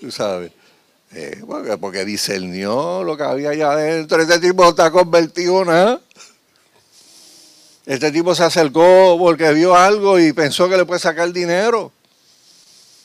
[0.00, 0.52] Tú sabes.
[1.12, 1.42] Eh,
[1.80, 4.22] porque discernió lo que había allá adentro.
[4.22, 6.00] Este tipo está convertido nada.
[7.86, 11.90] Este tipo se acercó porque vio algo y pensó que le puede sacar dinero.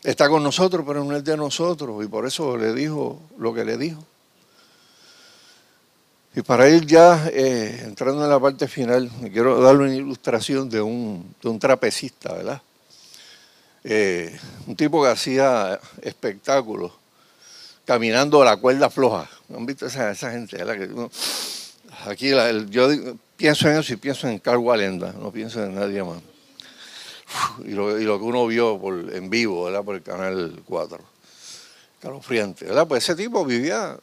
[0.04, 2.04] Está con nosotros, pero no es de nosotros.
[2.04, 4.04] Y por eso le dijo lo que le dijo.
[6.36, 10.82] Y para ir ya eh, entrando en la parte final, quiero darle una ilustración de
[10.82, 12.62] un, trapecista, ¿verdad?
[13.88, 16.92] Eh, un tipo que hacía espectáculos
[17.86, 19.30] caminando a la cuerda floja.
[19.56, 20.58] ¿Han visto esa, esa gente?
[22.08, 22.32] aquí
[22.70, 22.90] yo
[23.38, 26.20] pienso en eso y pienso en Carl Walenda, no pienso en nadie más.
[27.64, 28.80] Y lo, que uno vio
[29.14, 29.84] en vivo, ¿verdad?
[29.84, 31.00] Por el canal 4.
[32.22, 32.88] Friante, ¿verdad?
[32.88, 33.98] Pues ese tipo vivía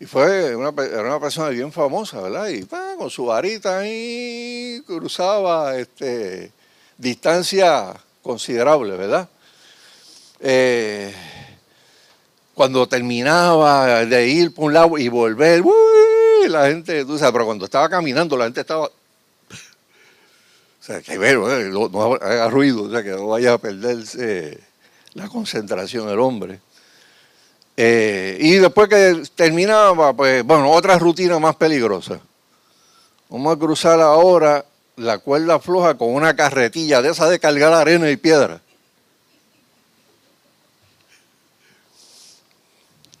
[0.00, 0.72] y fue una
[1.20, 2.48] persona bien famosa, ¿verdad?
[2.48, 2.66] Y
[2.98, 6.52] con su varita ahí cruzaba este,
[6.98, 9.28] distancia considerable, ¿verdad?
[10.40, 11.14] Eh,
[12.54, 15.62] cuando terminaba de ir por un lado y volver,
[16.48, 18.86] la gente, tú sabes, pero cuando estaba caminando, la gente estaba.
[18.86, 18.90] O
[20.84, 24.58] sea, que bueno, eh, no haga ruido, o sea, que no vaya a perderse
[25.14, 26.60] la concentración del hombre.
[27.76, 32.20] Eh, y después que terminaba, pues, bueno, otra rutina más peligrosa.
[33.28, 34.64] Vamos a cruzar ahora
[34.96, 38.60] la cuerda floja con una carretilla de esa de cargar arena y piedra.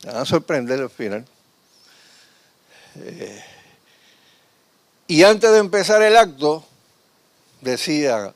[0.04, 1.24] Me va a sorprender al final.
[2.96, 3.44] Eh,
[5.06, 6.64] y antes de empezar el acto,
[7.60, 8.34] decía,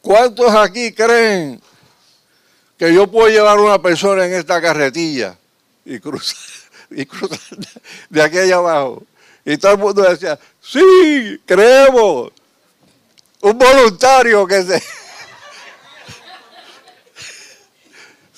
[0.00, 1.60] ¿cuántos aquí creen
[2.78, 5.38] que yo puedo llevar una persona en esta carretilla
[5.84, 6.36] y cruzar,
[6.90, 7.58] y cruzar
[8.10, 9.02] de aquí allá abajo.
[9.48, 12.32] Y todo el mundo decía, sí, creemos.
[13.40, 14.82] Un voluntario que se...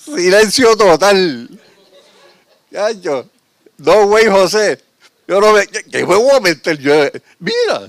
[0.14, 1.48] Silencio total.
[3.00, 3.24] yo
[3.78, 4.82] no, güey, José.
[5.26, 5.66] Yo no me...
[5.66, 7.22] ¿Qué voy a meter?
[7.38, 7.88] Mira.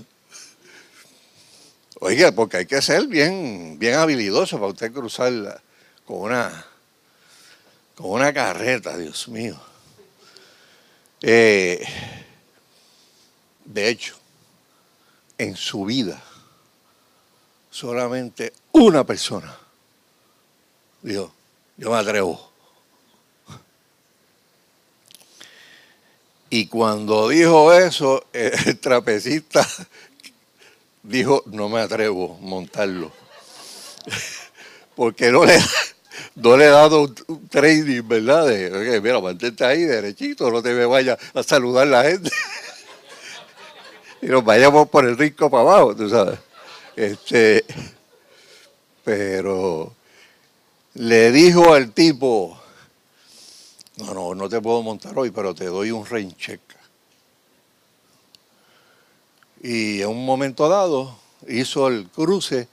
[1.99, 5.62] Oiga, porque hay que ser bien, bien habilidoso para usted cruzar
[6.05, 6.65] con una,
[7.95, 9.60] con una carreta, Dios mío.
[11.21, 11.84] Eh,
[13.69, 14.15] de hecho,
[15.38, 16.21] en su vida,
[17.69, 19.55] solamente una persona
[21.03, 21.32] dijo,
[21.77, 22.49] yo me atrevo.
[26.49, 29.67] Y cuando dijo eso, el trapecista
[31.03, 33.12] dijo, no me atrevo a montarlo.
[34.95, 35.60] Porque no le,
[36.34, 38.47] no le he dado un, trading, ¿verdad?
[38.99, 42.32] Mira, mantente ahí derechito, no te vayas a saludar la gente.
[44.21, 46.39] y nos vayamos por el rico para abajo, tú sabes.
[46.95, 47.63] Este,
[49.03, 49.93] pero
[50.95, 52.60] le dijo al tipo,
[53.97, 56.36] no, no, no te puedo montar hoy, pero te doy un rain.
[59.62, 62.67] Y en un momento dado hizo el cruce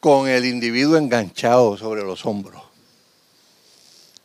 [0.00, 2.62] con el individuo enganchado sobre los hombros.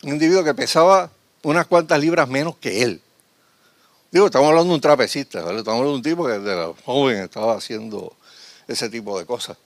[0.02, 1.10] Un individuo que pesaba
[1.42, 3.00] unas cuantas libras menos que él.
[4.24, 8.16] Estamos hablando de un trapecista, estamos hablando de un tipo que desde joven estaba haciendo
[8.66, 9.58] ese tipo de cosas.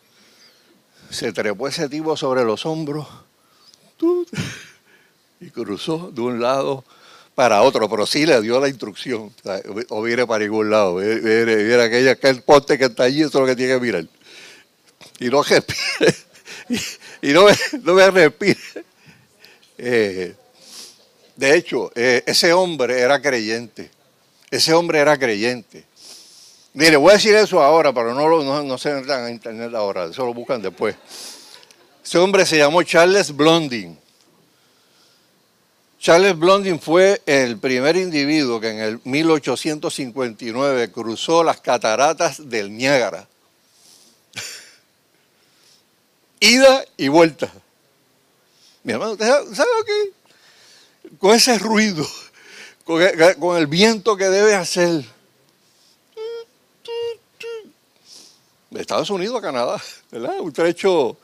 [1.09, 3.07] Se trepó ese tipo sobre los hombros
[5.41, 6.85] y cruzó de un lado
[7.37, 9.33] para otro, pero sí le dio la instrucción.
[9.89, 10.97] O, viene para ningún lado.
[10.97, 14.07] Viene, aquella, aquel poste que está allí, eso es lo que tiene que mirar.
[15.21, 16.15] Y no respire.
[17.23, 17.45] Y, no,
[17.83, 18.59] no me respire.
[19.77, 20.35] Eh,
[21.37, 23.91] de hecho, eh, ese hombre era creyente.
[24.51, 25.85] Ese hombre era creyente.
[26.73, 30.33] Mire, voy a decir eso ahora, pero no, se entran a internet ahora, eso lo
[30.33, 30.95] buscan después.
[32.05, 33.99] Ese hombre se llamó Charles Blondin.
[35.99, 43.29] Charles Blondin fue el primer individuo que en el 1859 cruzó las cataratas del Niágara.
[46.41, 47.53] Ida y vuelta.
[48.83, 51.19] Mi hermano, ¿sabe lo que?
[51.19, 52.07] Con ese ruido,
[53.39, 55.05] con el, viento que debe hacer.
[58.71, 60.41] De Estados Unidos a Canadá, ¿verdad?
[60.41, 61.17] Un trecho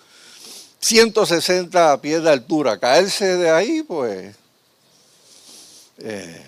[0.80, 2.78] 160 pies de altura.
[2.78, 4.36] Caerse de ahí, pues
[5.98, 6.44] eh,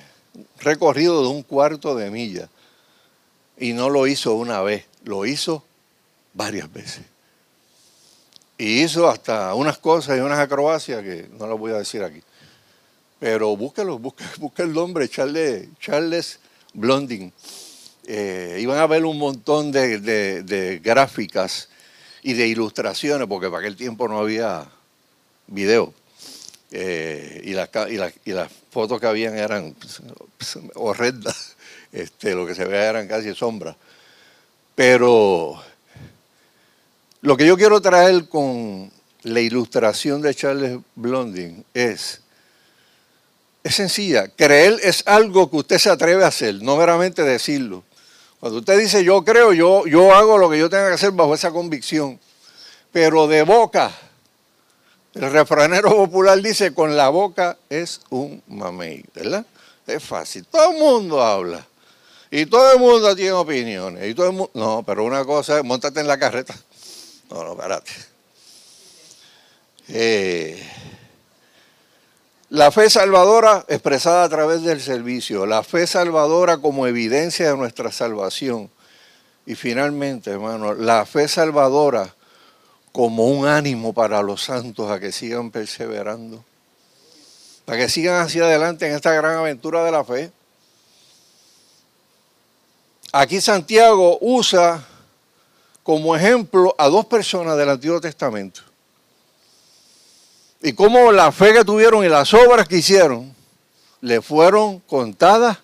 [0.61, 2.48] recorrido de un cuarto de milla.
[3.57, 5.64] Y no lo hizo una vez, lo hizo
[6.33, 7.02] varias veces.
[8.57, 12.22] Y hizo hasta unas cosas y unas acrobacias que no las voy a decir aquí.
[13.18, 14.24] Pero búsquelo, busque,
[14.62, 16.38] el nombre, Charles, Charles
[16.72, 17.33] Blondin.
[18.07, 21.68] Eh, iban a ver un montón de, gráficas
[22.22, 24.66] y de ilustraciones, porque para aquel tiempo no había
[25.46, 25.92] video.
[26.70, 31.57] Eh, y, las, fotos que habían eran pues, horrendas,
[31.92, 33.76] este, lo que se veía eran casi sombras.
[34.74, 35.61] Pero
[37.20, 42.20] lo que yo quiero traer con la ilustración de Charles Blondin es,
[43.62, 47.85] es sencilla, creer es algo que usted se atreve a hacer, no meramente decirlo.
[48.40, 51.35] Cuando usted dice yo creo, yo, yo hago lo que yo tenga que hacer bajo
[51.35, 52.18] esa convicción,
[52.92, 53.92] pero de boca
[55.18, 59.44] el refranero popular dice, con la boca es un mamey, ¿verdad?
[59.85, 60.47] Es fácil.
[60.47, 61.66] Todo el mundo habla.
[62.31, 64.09] Y todo el mundo tiene opiniones.
[64.09, 66.55] Y todo no, pero una cosa es, montate en la carreta.
[67.31, 67.90] No, no, espérate.
[69.88, 70.62] Eh,
[72.51, 75.45] la fe salvadora expresada a través del servicio.
[75.45, 78.71] La fe salvadora como evidencia de nuestra salvación.
[79.45, 82.15] Y finalmente, hermano, la fe salvadora
[82.92, 86.42] como un ánimo para los santos a que sigan perseverando,
[87.65, 90.33] para que sigan hacia adelante en esta gran aventura de la fe.
[93.13, 94.85] Aquí Santiago usa
[95.83, 98.67] como ejemplo a dos personas del Antiguo Testamento.
[100.63, 103.35] Y cómo la fe que tuvieron y las obras que hicieron
[104.00, 105.59] le fueron contadas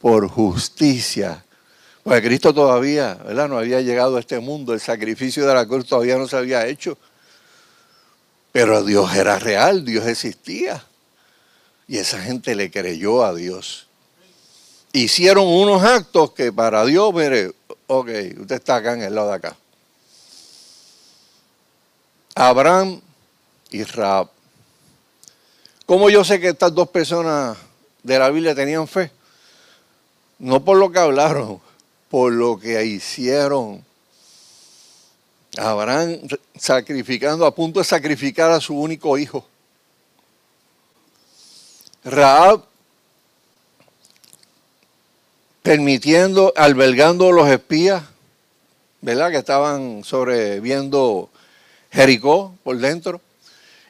[0.00, 1.44] por justicia
[2.02, 3.48] porque Cristo todavía, ¿verdad?
[3.48, 6.66] No había llegado a este mundo, el sacrificio de la cruz todavía no se había
[6.66, 6.98] hecho.
[8.50, 10.84] Pero Dios era real, Dios existía.
[11.86, 13.86] Y esa gente le creyó a Dios.
[14.92, 17.52] Hicieron unos actos que para Dios, mire,
[17.86, 18.08] ok,
[18.40, 19.56] usted está acá en el lado de acá.
[22.34, 23.00] Abraham
[23.72, 24.28] y Raab.
[25.86, 27.56] ¿Cómo yo sé que estas dos personas
[28.02, 29.10] de la Biblia tenían fe?
[30.38, 31.60] No por lo que hablaron,
[32.08, 33.84] por lo que hicieron.
[35.56, 36.18] Abraham
[36.56, 39.46] sacrificando, a punto de sacrificar a su único hijo.
[42.04, 42.64] Raab
[45.62, 48.02] permitiendo, albergando los espías,
[49.00, 49.30] ¿verdad?
[49.30, 51.30] Que estaban sobreviendo
[51.90, 53.20] Jericó por dentro,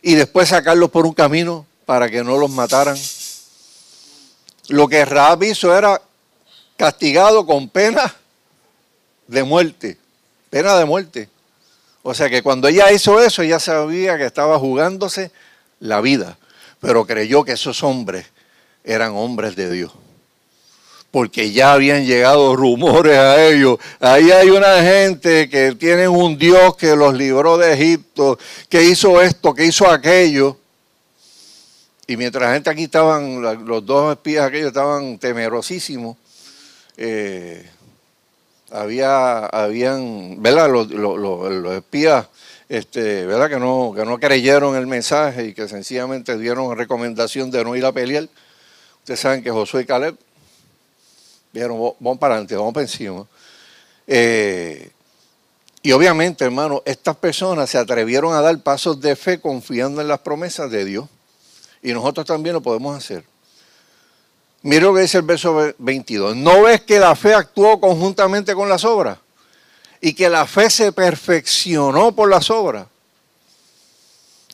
[0.03, 2.99] y después sacarlos por un camino para que no los mataran.
[4.69, 6.03] Lo que Raab hizo era
[6.77, 8.15] castigado con pena
[9.29, 9.97] de muerte,
[10.51, 11.29] pena de muerte.
[12.03, 15.31] O sea que cuando ella hizo eso, ella sabía que estaba jugándose
[15.79, 16.37] la vida,
[16.81, 18.27] pero creyó que esos hombres
[18.83, 19.93] eran hombres de Dios.
[21.13, 23.79] Porque ya habían llegado rumores a ellos.
[24.01, 28.39] Ahí hay una gente que tiene un Dios que los libró de Egipto,
[28.69, 30.57] que hizo esto, que hizo aquello.
[32.07, 36.17] Y mientras la gente aquí estaban, los dos espías aquellos estaban temerosísimos,
[36.97, 37.65] eh,
[38.71, 40.71] había, habían, ¿verdad?
[40.71, 42.27] Los, espías,
[42.69, 43.49] este, ¿verdad?
[43.49, 47.85] Que no, que no creyeron el mensaje y que sencillamente dieron recomendación de no ir
[47.85, 48.29] a pelear.
[49.01, 50.17] Ustedes saben que Josué y Caleb
[51.53, 53.27] vieron, vamos para adelante, vamos para encima.
[54.07, 54.91] Eh,
[55.83, 60.21] y obviamente, hermano, estas personas se atrevieron a dar pasos de fe confiando en las
[60.21, 61.09] promesas de Dios.
[61.83, 63.25] Y nosotros también lo podemos hacer.
[64.63, 66.37] Mira lo que dice el verso 22.
[66.37, 69.19] ¿No ves que la fe actuó conjuntamente con las obras?
[70.01, 72.87] Y que la fe se perfeccionó por las obras.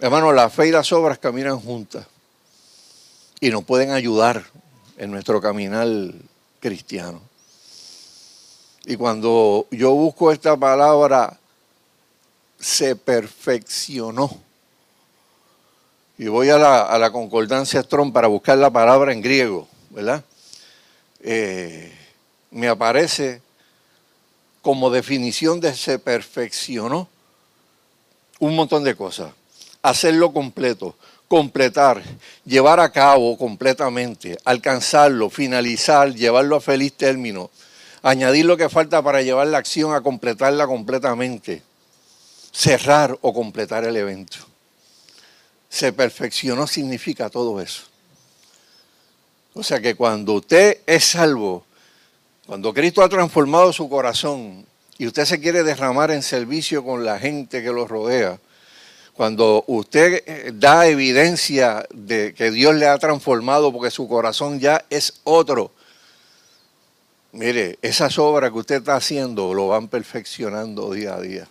[0.00, 2.06] Hermano, la fe y las obras caminan juntas.
[3.40, 4.44] Y nos pueden ayudar
[4.96, 5.86] en nuestro caminar
[6.60, 7.20] cristiano.
[8.84, 11.38] Y cuando yo busco esta palabra,
[12.58, 14.30] se perfeccionó.
[16.16, 19.68] Y voy a la, a la concordancia Strong para buscar la palabra en griego.
[19.90, 20.24] ¿verdad?
[21.20, 21.92] Eh,
[22.50, 23.42] me aparece
[24.62, 27.08] como definición de se perfeccionó
[28.38, 29.32] un montón de cosas.
[29.82, 30.96] Hacerlo completo,
[31.28, 32.02] completar,
[32.44, 37.50] llevar a cabo completamente, alcanzarlo, finalizar, llevarlo a feliz término,
[38.02, 41.62] añadir lo que falta para llevar la acción a completarla completamente,
[42.50, 44.38] cerrar o completar el evento.
[45.68, 47.82] Se perfeccionó significa todo eso.
[49.52, 51.64] O sea que cuando usted es salvo,
[52.46, 54.64] cuando Cristo ha transformado su corazón
[54.96, 58.38] y usted se quiere derramar en servicio con la gente que lo rodea,
[59.18, 64.84] cuando usted eh, da evidencia de que Dios le ha transformado porque su corazón ya
[64.90, 65.72] es otro,
[67.32, 71.48] mire, esas obras que usted está haciendo lo van perfeccionando día a día,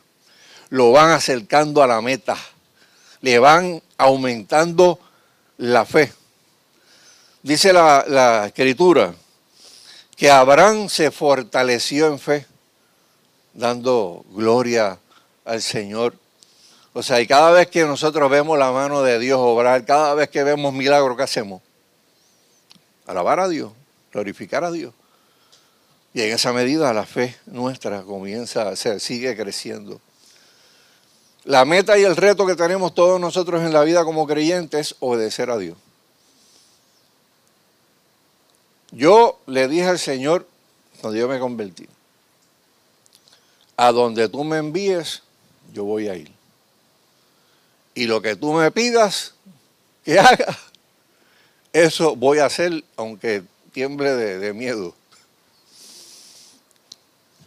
[0.70, 2.38] lo van acercando a la meta,
[3.20, 4.97] le van aumentando
[5.57, 6.13] la fe.
[7.43, 9.13] Dice la, escritura
[10.15, 12.45] que Abraham se fortaleció en fe,
[13.53, 14.97] dando gloria
[15.43, 16.26] al Señor.
[16.98, 20.30] O sea, y cada vez que nosotros vemos la mano de Dios obrar, cada vez
[20.30, 21.62] que vemos milagros, ¿qué hacemos?
[23.06, 23.72] Alabar a Dios,
[24.12, 24.95] glorificar a Dios.
[26.16, 30.02] Y en esa medida la fe nuestra comienza, se sigue creciendo.
[31.43, 34.95] La meta y el reto que tenemos todos nosotros en la vida como creyentes es
[35.00, 35.78] obedecer a Dios.
[38.89, 40.48] Yo le dije al Señor,
[41.00, 41.88] cuando yo me convertí,
[43.76, 45.22] a donde tú me envíes,
[45.72, 46.36] yo voy a ir.
[47.98, 49.34] Y lo que tú me pidas
[50.06, 50.56] que haga,
[51.74, 53.41] eso voy a hacer, aunque
[53.72, 54.93] tiemble de, miedo.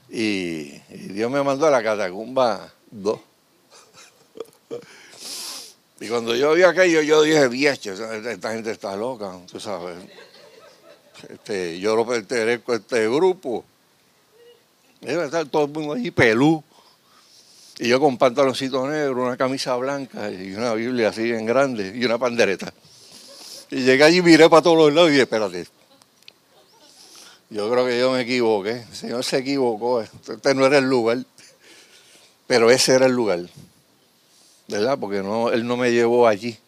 [0.09, 3.21] Y, Dios me mandó a la catacumba 2.
[6.01, 9.99] Y cuando yo vi aquello, yo dije, viejo, esta gente está loca, tú sabes.
[11.29, 13.65] Este, yo lo pertenezco a este grupo.
[15.01, 16.65] Debe estar todo el mundo allí pelú.
[17.83, 22.05] Y yo con pantaloncito negro, una camisa blanca y una Biblia así en grande y
[22.05, 22.70] una pandereta.
[23.70, 25.66] Y llegué allí miré para todos los lados y dije, espérate.
[27.49, 28.83] Yo creo que yo me equivoqué.
[28.83, 30.03] El Señor se equivocó.
[30.03, 31.24] Este no era el lugar.
[32.47, 33.49] Pero ese era el lugar.
[34.68, 34.99] ¿Verdad?
[34.99, 36.59] Porque no, Él no me llevó allí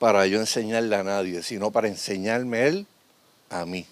[0.00, 2.86] para yo enseñarle a nadie, sino para enseñarme Él
[3.48, 3.86] a mí.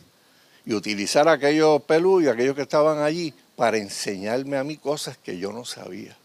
[0.66, 5.38] Y utilizar aquellos pelú y aquellos que estaban allí para enseñarme a mí cosas que
[5.38, 6.16] yo no sabía.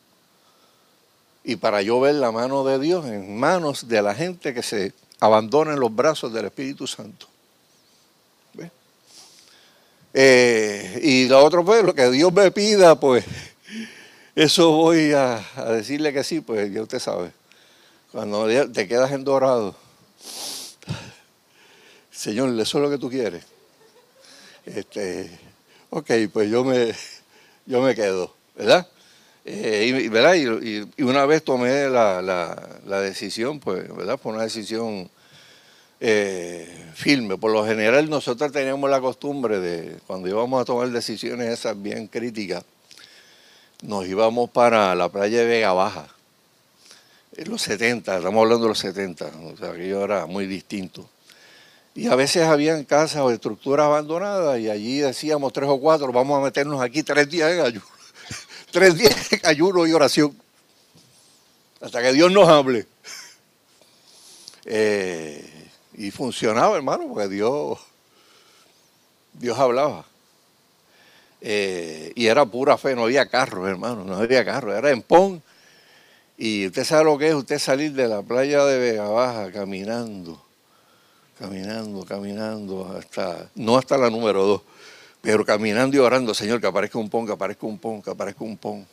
[1.49, 4.93] Y para yo ver la mano de Dios en manos de la gente que se
[5.19, 7.25] abandona en los brazos del Espíritu Santo.
[10.13, 13.25] Eh, y lo otro, pues, lo que Dios me pida, pues,
[14.35, 17.31] eso voy a, a decirle que sí, pues ya usted sabe.
[18.11, 19.75] Cuando te quedas en dorado,
[22.11, 23.43] Señor, eso es lo que tú quieres.
[24.67, 25.31] Este,
[25.89, 26.93] ok, pues yo me,
[27.65, 28.87] yo me quedo, ¿verdad?
[29.51, 34.19] Eh, y, una vez tomé la, decisión, pues, ¿verdad?
[34.21, 35.09] Fue una decisión
[35.99, 37.35] eh, firme.
[37.35, 42.05] Por lo general nosotros teníamos la costumbre de, cuando íbamos a tomar decisiones esas bien
[42.05, 42.63] críticas,
[43.81, 46.07] nos íbamos para la playa de Vega Baja.
[47.35, 51.09] En los 70, estamos hablando de los 70, o sea, aquello era muy distinto.
[51.95, 56.39] Y a veces habían casas o estructuras abandonadas y allí decíamos tres o cuatro, vamos
[56.39, 57.85] a meternos aquí tres días en ayuno.
[58.71, 60.35] tres días ayuno y oración.
[61.81, 62.85] Hasta que Dios nos hable.
[64.65, 67.79] Eh, y funcionaba, hermano, porque Dios,
[69.33, 70.05] Dios hablaba.
[71.41, 75.41] Eh, y era pura fe, no había carro, hermano, no había carro, era en Pon.
[76.37, 80.49] Y usted sabe lo que es usted salir de la playa de Vega Baja caminando
[81.39, 84.61] caminando, caminando, hasta, no hasta la número dos,
[85.21, 88.43] pero caminando y orando, Señor, que aparezca un pon, que aparezca un pon, que aparezca
[88.43, 88.85] un pon.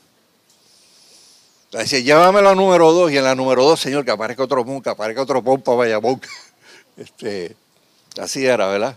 [1.73, 4.81] Dice, llévame la número dos, y en la número dos, Señor, que aparezca otro pon,
[4.81, 6.21] que aparezca otro pon para Bayamón.
[6.97, 7.55] Este,
[8.19, 8.97] así era, ¿verdad?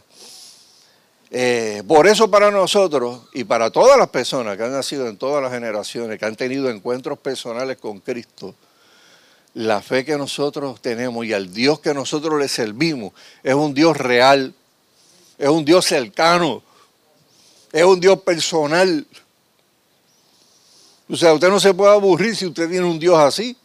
[1.32, 5.44] Eh, por eso para nosotros y para todas las personas que han nacido en todas
[5.44, 8.56] las generaciones, que han tenido encuentros personales con Cristo,
[9.54, 13.14] la fe que nosotros tenemos y al Dios que nosotros le servimos
[13.44, 14.54] es un Dios real,
[15.38, 16.64] es un Dios cercano,
[17.72, 19.06] es un Dios personal.
[21.10, 23.58] O sea, usted no se puede aburrir si usted tiene un Dios así.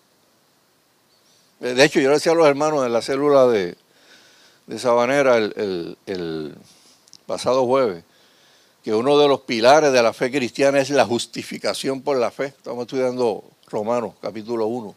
[1.61, 3.77] De hecho, yo le decía a los hermanos de la célula de,
[4.79, 6.55] Sabanera el, el
[7.27, 8.03] pasado jueves
[8.85, 12.47] que uno de los pilares de la fe cristiana es la justificación por la fe.
[12.47, 14.95] Estamos estudiando Romanos capítulo 1.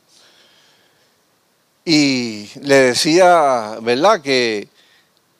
[1.86, 4.22] Y le decía, ¿verdad?
[4.22, 4.68] Que,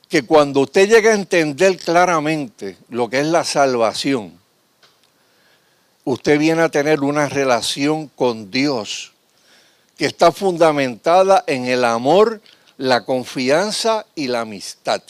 [0.08, 4.37] que cuando usted llega a entender claramente lo que es la salvación,
[6.10, 9.12] usted viene a tener una relación con Dios
[9.98, 12.42] que está fundamentada en el amor,
[12.78, 15.02] la confianza y la amistad.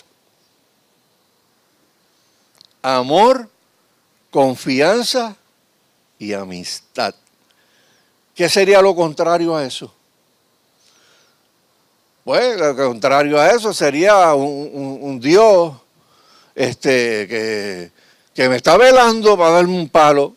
[2.81, 3.47] Amor,
[4.31, 5.35] confianza
[6.17, 7.13] y amistad.
[8.33, 9.93] ¿Qué sería lo contrario a eso?
[12.23, 15.75] Pues lo contrario a eso sería un, Dios
[16.55, 17.91] este, que,
[18.33, 20.33] que, me está velando para darme un palo.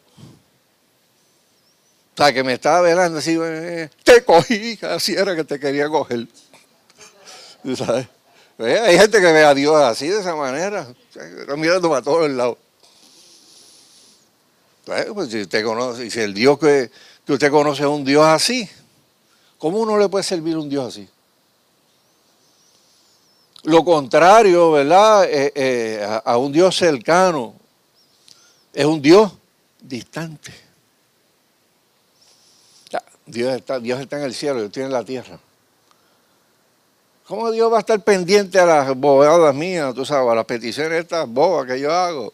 [2.21, 6.29] Sea, que me está velando así, eh, te cogí, así era que te quería coger.
[7.75, 8.09] ¿Sabes?
[8.59, 10.87] Hay gente que ve a Dios así, de esa manera,
[11.57, 12.59] mirando para todos lados.
[14.85, 16.91] Pues, si usted conoce, si el Dios que,
[17.25, 18.69] que usted conoce es un Dios así,
[19.57, 21.09] ¿cómo uno le puede servir un Dios así?
[23.63, 25.25] Lo contrario, ¿verdad?
[25.25, 27.55] Eh, eh, a, un Dios cercano
[28.75, 29.33] es un Dios
[29.81, 30.70] distante.
[33.31, 35.39] Dios está, Dios está en el cielo, Dios tiene en la tierra.
[37.27, 41.01] ¿Cómo Dios va a estar pendiente a las bobadas mías, tú sabes, a las peticiones
[41.01, 42.33] estas bobas que yo hago?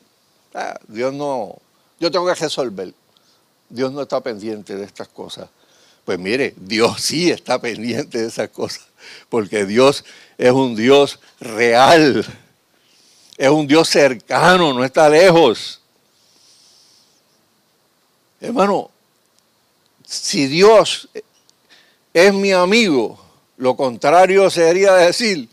[0.54, 1.54] Ah, Dios no,
[2.00, 2.94] yo tengo que resolver.
[3.68, 5.48] Dios no está pendiente de estas cosas.
[6.06, 8.86] Pues mire, Dios sí está pendiente de esas cosas,
[9.28, 10.04] porque Dios
[10.38, 12.24] es un Dios real,
[13.36, 15.82] es un Dios cercano, no está lejos.
[18.40, 18.90] Hermano,
[20.06, 21.08] si Dios
[22.14, 23.20] es mi amigo,
[23.56, 25.48] lo contrario sería decir,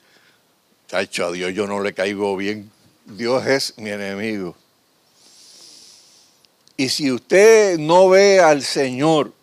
[0.87, 2.71] tacho, a Dios yo no le caigo bien,
[3.05, 4.55] Dios es mi enemigo.
[6.77, 9.33] Y si usted no ve al Señor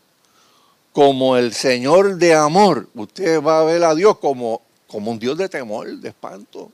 [0.92, 5.36] como el Señor de amor, usted va a ver a Dios como, como un Dios
[5.36, 6.70] de temor, de espanto.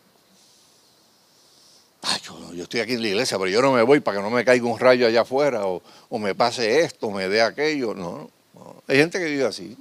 [2.23, 4.45] Yo, estoy aquí en la iglesia, pero yo no me voy para que no me
[4.45, 5.83] caiga un rayo allá afuera o,
[6.19, 7.95] me pase esto, me dé aquello.
[7.95, 9.77] No, no, hay gente que vive así.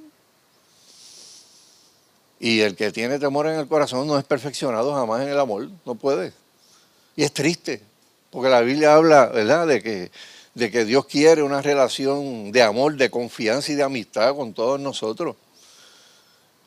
[2.40, 5.70] Y el que tiene temor en el corazón no es perfeccionado jamás en el amor,
[5.86, 6.34] no puede.
[7.16, 7.82] Y es triste,
[8.30, 10.12] porque la Biblia habla, ¿verdad?, de que
[10.56, 14.80] de que Dios quiere una relación de amor, de confianza y de amistad con todos
[14.80, 15.36] nosotros.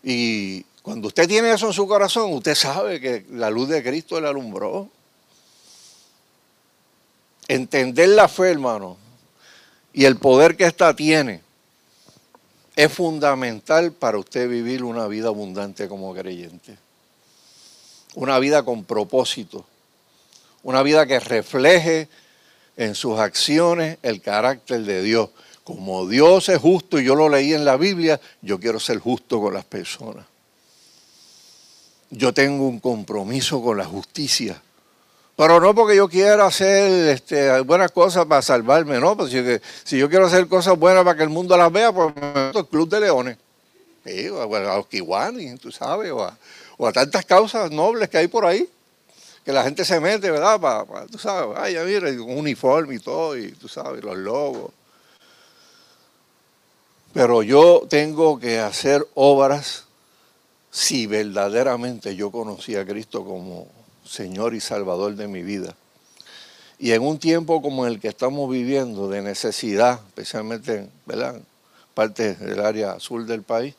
[0.03, 4.21] Y cuando usted tiene eso en su corazón, usted sabe que la luz de Cristo
[4.21, 4.91] le alumbró.
[7.49, 8.99] Entender la fe, hermano,
[9.93, 11.41] y el poder que ésta tiene
[12.77, 16.79] es fundamental para usted vivir una vida abundante como creyente.
[18.15, 19.67] Una vida con propósito.
[20.63, 22.09] Una vida que refleje
[22.77, 25.31] en sus acciones el carácter de Dios.
[25.65, 29.41] Como Dios es justo y yo lo leí en la Biblia, yo quiero ser justo
[29.41, 30.25] con las personas.
[32.11, 34.63] yo tengo un compromiso con la justicia.
[35.39, 39.17] Pero no porque yo quiera hacer este, buenas cosas para salvarme, no.
[39.17, 39.41] Pues si,
[39.85, 42.59] si, yo quiero hacer cosas buenas para que el mundo las vea, pues me meto
[42.59, 43.39] al Club de Leones.
[44.33, 48.69] o a, los Kiwani, tú sabes, o a, tantas causas nobles que hay por ahí,
[49.45, 50.59] que la gente se mete, ¿verdad?
[51.09, 54.73] Tú sabes, ay, ya mira, un uniforme y todo, y tú sabes, los logos.
[57.13, 59.85] Pero yo tengo que hacer obras
[60.73, 63.78] si verdaderamente yo conocí a Cristo como
[64.09, 65.75] Señor y Salvador de mi vida.
[66.79, 71.45] Y en un tiempo como el que estamos viviendo, de necesidad, especialmente en
[71.93, 73.75] parte del área sur del país,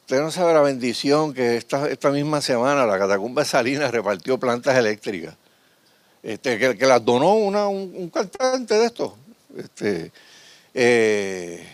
[0.00, 4.76] usted no sabe la bendición que esta, esta misma semana la Catacumba Salinas repartió plantas
[4.76, 5.34] eléctricas,
[6.22, 9.12] este, que, las donó una, un, cantante de estos.
[9.56, 10.10] Este,
[10.74, 11.64] eh,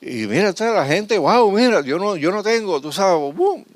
[0.00, 3.66] y mira, la gente, wow, mira, yo no, yo no tengo, tú sabes, boom.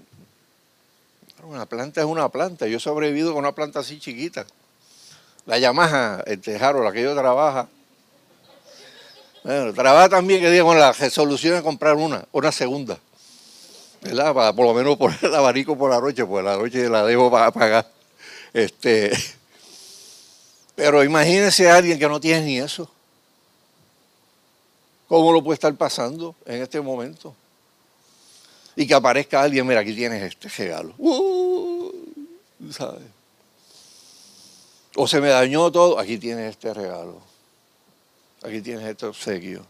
[1.47, 2.67] Una planta es una planta.
[2.67, 4.47] Yo he sobrevivido con una planta así chiquita.
[5.45, 7.69] La Yamaha, el tejaro, la que yo trabaja.
[9.43, 12.99] Bueno, trabaja también, que diga, con la resolución de comprar una, una segunda.
[14.01, 14.33] ¿Verdad?
[14.33, 17.31] Para por lo menos poner el abanico por la noche, pues la noche la debo
[17.31, 17.87] para pagar.
[18.55, 19.13] Este,
[20.75, 22.89] pero imagínese a alguien que no tiene ni eso.
[25.09, 27.35] ¿Cómo lo puede estar pasando en este momento?
[28.77, 30.95] Y que aparezca alguien, mira, aquí tienes este regalo.
[30.99, 31.93] Uh,
[32.71, 33.03] ¿sabes?
[34.97, 37.21] O se me dañó todo, aquí tienes este regalo.
[38.43, 39.65] Aquí tienes este obsequio.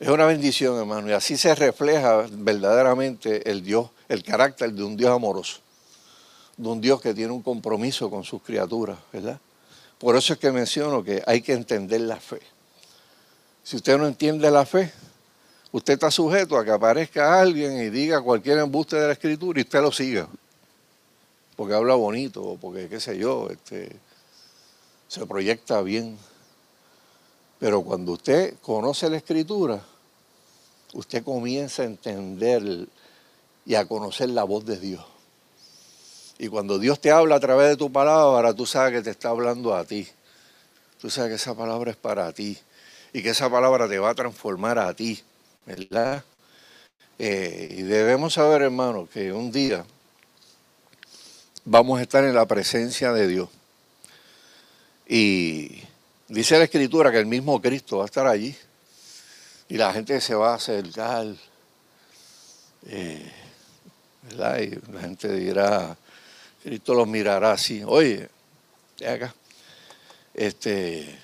[0.00, 4.96] Es una bendición, hermano, y así se refleja verdaderamente el Dios, el carácter de un
[4.96, 5.60] Dios amoroso,
[6.56, 9.38] de un Dios que tiene un compromiso con sus criaturas, ¿verdad?
[9.98, 12.40] Por eso es que menciono que hay que entender la fe.
[13.62, 14.92] Si usted no entiende la fe,
[15.72, 19.62] usted está sujeto a que aparezca alguien y diga cualquier embuste de la escritura y
[19.62, 20.28] usted lo siga.
[21.56, 23.96] Porque habla bonito, o porque qué sé yo, este,
[25.08, 26.16] se proyecta bien.
[27.58, 29.82] Pero cuando usted conoce la escritura,
[30.94, 32.88] usted comienza a entender
[33.64, 35.04] y a conocer la voz de Dios.
[36.38, 39.28] Y cuando Dios te habla a través de tu palabra, tú sabes que te está
[39.28, 40.08] hablando a ti.
[41.00, 42.58] Tú sabes que esa palabra es para ti
[43.12, 45.22] y que esa palabra te va a transformar a ti,
[45.66, 46.24] ¿verdad?
[47.18, 49.84] Eh, y debemos saber, hermano, que un día
[51.64, 53.48] vamos a estar en la presencia de Dios.
[55.06, 55.82] Y
[56.28, 58.56] dice la Escritura que el mismo Cristo va a estar allí.
[59.68, 61.26] Y la gente se va a acercar.
[62.86, 63.32] Eh,
[64.22, 64.58] ¿verdad?
[64.60, 65.96] Y la gente dirá,
[66.62, 67.82] Cristo los mirará así.
[67.86, 68.28] Oye,
[69.06, 69.34] acá.
[70.34, 71.18] Este,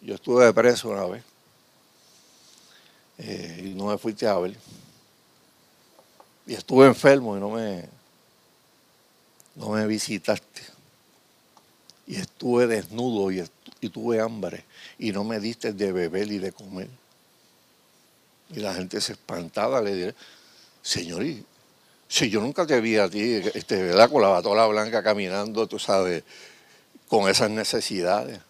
[0.00, 1.22] yo estuve preso una vez
[3.18, 4.56] eh, y no me fuiste a ver.
[6.46, 7.84] Y estuve enfermo y no me,
[9.56, 10.62] no me visitaste.
[12.06, 13.44] Y estuve desnudo y,
[13.80, 14.64] y tuve hambre
[14.98, 16.88] y no me diste de beber y de comer.
[18.50, 20.14] Y la gente se espantaba, le diré,
[20.80, 21.22] Señor,
[22.08, 24.10] si yo nunca te vi a ti, este, ¿verdad?
[24.10, 26.24] Con la batola blanca caminando, tú sabes,
[27.08, 28.40] con esas necesidades.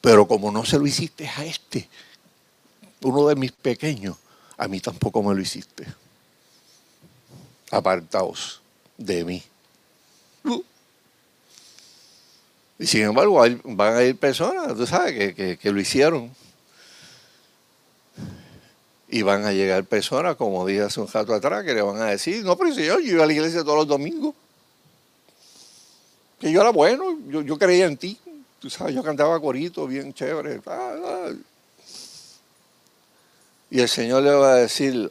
[0.00, 1.88] Pero como no se lo hiciste a este,
[3.02, 4.16] uno de mis pequeños,
[4.56, 5.86] a mí tampoco me lo hiciste.
[7.70, 8.60] Apartaos
[8.96, 9.42] de mí.
[12.78, 16.30] Y sin embargo, van a ir personas, tú sabes, que, lo hicieron.
[19.08, 22.06] Y van a llegar personas, como dije hace un rato atrás, que le van a
[22.06, 24.34] decir, no, pero señor, yo iba a la iglesia todos los domingos.
[26.40, 28.18] Que yo era bueno, yo, yo creía en ti.
[28.58, 30.60] Tú sabes, yo cantaba corito bien chévere.
[33.72, 35.10] Y el Señor le va a decir,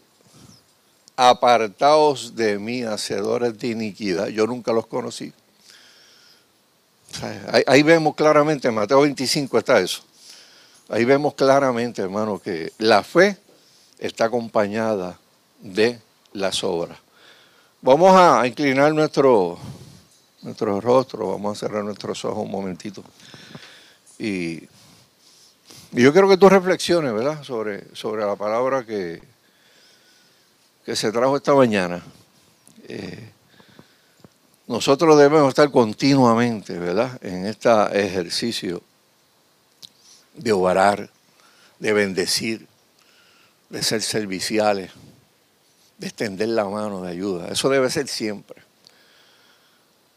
[1.16, 4.28] apartaos de mí, hacedores de iniquidad.
[4.28, 5.34] Yo nunca los conocí.
[7.66, 10.03] Ahí, vemos claramente, en Mateo 25 está eso.
[10.89, 13.36] Ahí vemos claramente, hermano, que la fe
[13.97, 15.18] está acompañada
[15.59, 15.99] de
[16.34, 16.99] las obras.
[17.82, 19.57] Vamos a inclinar nuestro,
[20.43, 23.03] nuestro rostro, vamos a cerrar nuestros ojos un momentito.
[24.20, 24.62] Y,
[25.92, 29.22] yo quiero que tú reflexiones, ¿verdad?, sobre, sobre la palabra que,
[30.86, 32.02] que se trajo esta mañana.
[32.88, 33.32] Eh,
[34.68, 38.82] nosotros debemos estar continuamente, ¿verdad?, en este ejercicio
[40.34, 41.10] de orar,
[41.80, 42.68] de bendecir,
[43.70, 44.92] de ser serviciales,
[45.98, 47.50] de extender la mano de ayuda.
[47.50, 48.62] Eso debe ser siempre.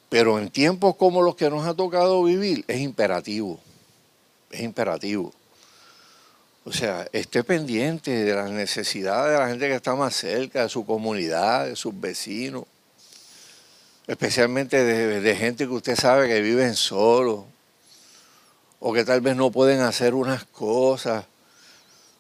[0.09, 3.59] Pero en tiempos como los que nos ha tocado vivir es imperativo,
[4.51, 5.33] es imperativo.
[6.67, 10.71] O sea, esté pendiente de las necesidades de la gente que está más cerca, de
[10.71, 12.65] su comunidad, de sus vecinos,
[14.07, 17.45] especialmente de, gente que usted sabe que viven solos,
[18.81, 21.27] o que tal vez no pueden hacer unas cosas,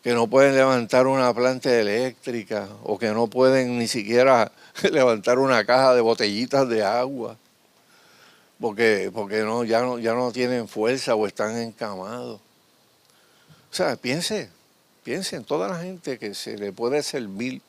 [0.03, 4.53] que no pueden levantar una planta eléctrica, o que no pueden ni siquiera
[4.93, 7.39] levantar una caja de botellitas de agua,
[8.61, 12.43] porque, porque no, ya, no, ya no tienen fuerza o están encamados.
[13.75, 14.49] O sea, piense,
[15.03, 17.61] piense en toda la gente que se le puede servir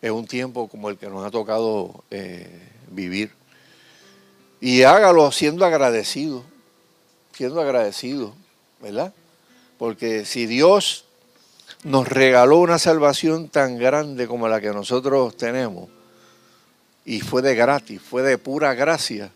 [0.00, 3.32] en un tiempo como el que nos ha tocado eh, vivir.
[4.60, 6.44] Y hágalo siendo agradecido,
[7.32, 8.32] siendo agradecido,
[8.80, 9.12] ¿verdad?
[9.76, 11.04] Porque si Dios
[11.82, 15.88] nos regaló una salvación tan grande como la que nosotros tenemos,
[17.04, 19.32] y fue de gratis, fue de pura gracia,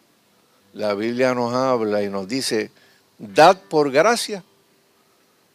[0.74, 2.70] la Biblia nos habla y nos dice,
[3.18, 4.44] dad por gracia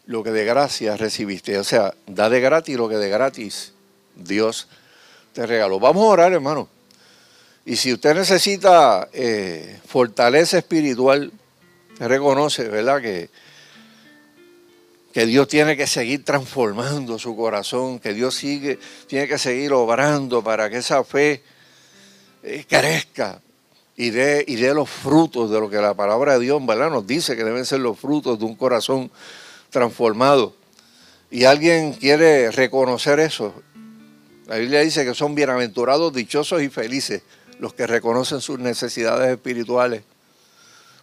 [0.08, 1.58] lo que de gracia recibiste.
[1.60, 3.74] O sea, da de gratis lo que de gratis
[4.16, 4.68] Dios
[5.34, 5.80] te regaló.
[5.80, 6.68] Vamos a orar, hermano.
[7.66, 11.32] Y si usted necesita eh, fortaleza espiritual,
[12.00, 13.02] reconoce, ¿verdad?
[13.02, 13.30] Que,
[15.14, 20.42] que Dios tiene que seguir transformando su corazón, que Dios sigue, tiene que seguir obrando
[20.42, 21.44] para que esa fe
[22.44, 23.42] eh, crezca
[23.98, 26.92] y dé, y los frutos de lo que la palabra de Dios, ¿verdad?
[26.92, 29.12] Nos dice que deben ser los frutos de un corazón
[29.70, 30.56] transformado.
[31.30, 33.54] Y alguien quiere reconocer eso.
[34.48, 37.22] La Biblia dice que son bienaventurados, dichosos y felices
[37.60, 40.04] los que reconocen sus necesidades espirituales.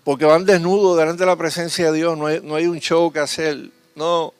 [0.02, 3.12] Porque van desnudos delante de la presencia de Dios, no hay, no hay un show
[3.12, 3.70] que hacer.
[3.94, 4.34] No,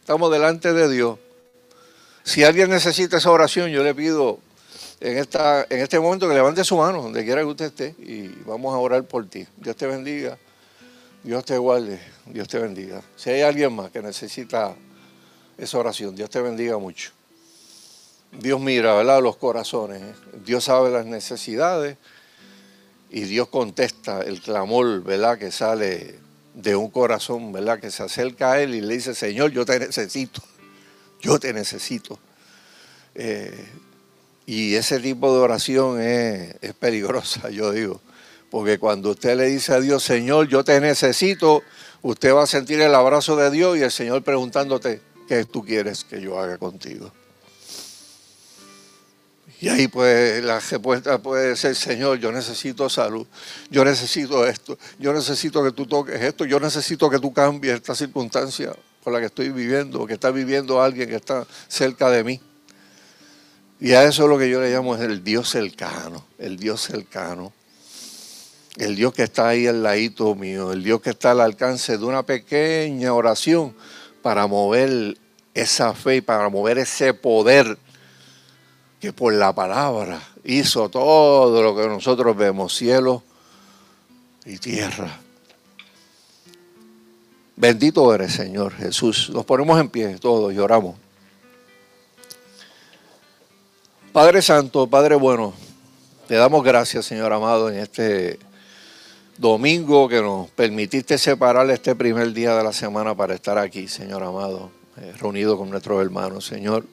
[0.00, 1.18] estamos delante de Dios.
[2.22, 4.38] Si alguien necesita esa oración, yo le pido
[5.00, 8.28] en, esta, en este momento que levante su mano, donde quiera que usted esté, y
[8.46, 9.46] vamos a orar por ti.
[9.56, 10.38] Dios te bendiga.
[11.22, 13.02] Dios te guarde, Dios te bendiga.
[13.16, 14.74] Si hay alguien más que necesita
[15.58, 17.10] esa oración, Dios te bendiga mucho.
[18.32, 19.22] Dios mira, ¿verdad?
[19.22, 20.02] Los corazones.
[20.02, 20.14] ¿eh?
[20.44, 21.96] Dios sabe las necesidades
[23.10, 25.38] y Dios contesta el clamor, ¿verdad?
[25.38, 26.18] Que sale
[26.54, 27.78] de un corazón, ¿verdad?
[27.78, 30.42] Que se acerca a Él y le dice, Señor, yo te necesito.
[31.20, 32.18] Yo te necesito.
[33.14, 33.66] Eh,
[34.46, 38.00] y ese tipo de oración es, es peligrosa, yo digo.
[38.50, 41.62] Porque cuando usted le dice a Dios, Señor, yo te necesito,
[42.04, 46.04] usted va a sentir el abrazo de Dios y el Señor preguntándote, ¿qué tú quieres
[46.04, 47.10] que yo haga contigo?
[49.58, 53.26] Y ahí pues la respuesta puede ser, Señor, yo necesito salud,
[53.70, 57.94] yo necesito esto, yo necesito que tú toques esto, yo necesito que tú cambies esta
[57.94, 62.40] circunstancia por la que estoy viviendo, que está viviendo alguien que está cerca de mí.
[63.80, 67.54] Y a eso es lo que yo le llamo el Dios cercano, el Dios cercano.
[68.76, 72.04] El Dios que está ahí al ladito mío, el Dios que está al alcance de
[72.04, 73.74] una pequeña oración
[74.20, 75.16] para mover
[75.54, 77.78] esa fe y para mover ese poder
[79.00, 83.22] que por la palabra hizo todo lo que nosotros vemos, cielo
[84.44, 85.20] y tierra.
[87.56, 89.30] Bendito eres, Señor Jesús.
[89.30, 90.96] Nos ponemos en pie todos y oramos.
[94.12, 95.54] Padre Santo, Padre bueno,
[96.26, 98.38] te damos gracias, Señor amado, en este
[99.38, 104.22] domingo que nos permitiste separar este primer día de la semana para estar aquí, Señor
[104.22, 106.86] amado, eh, reunido con nuestros hermanos, Señor.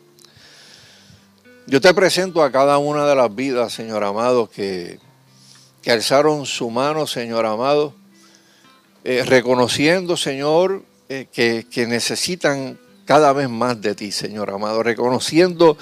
[1.67, 4.99] Yo te presento a cada una de las vidas, Señor amado, que,
[5.81, 7.93] que alzaron su mano, Señor amado,
[9.03, 15.77] eh, reconociendo, Señor, eh, que, que necesitan cada vez más de ti, Señor amado, reconociendo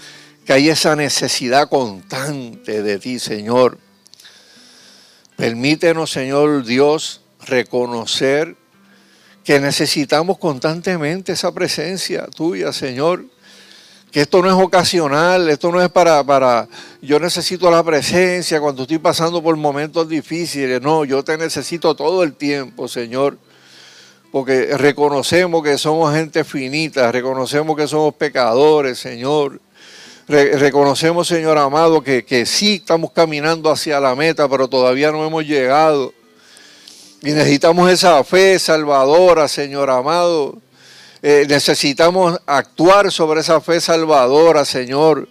[0.46, 3.78] que hay esa necesidad constante de ti, Señor
[5.40, 8.58] Permítenos, Señor Dios, reconocer
[9.46, 13.24] que necesitamos constantemente esa presencia tuya, Señor.
[14.12, 16.68] Que esto no es ocasional, esto no es para, para,
[17.02, 20.82] yo necesito la presencia cuando estoy pasando por momentos difíciles.
[20.82, 23.38] No, yo te necesito todo el tiempo, Señor.
[24.34, 29.62] Porque reconocemos que somos gente finita, reconocemos que somos pecadores, Señor
[30.30, 35.44] reconocemos, Señor amado, que, que sí estamos caminando hacia la meta, pero todavía no hemos
[35.44, 36.14] llegado.
[37.22, 40.58] Y necesitamos esa fe salvadora, Señor amado.
[41.22, 45.28] Eh, necesitamos actuar sobre esa fe salvadora, Señor,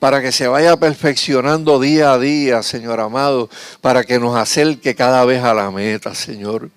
[0.00, 3.48] para que se vaya perfeccionando día a día, Señor amado,
[3.80, 6.70] para que nos acerque cada vez a la meta, Señor,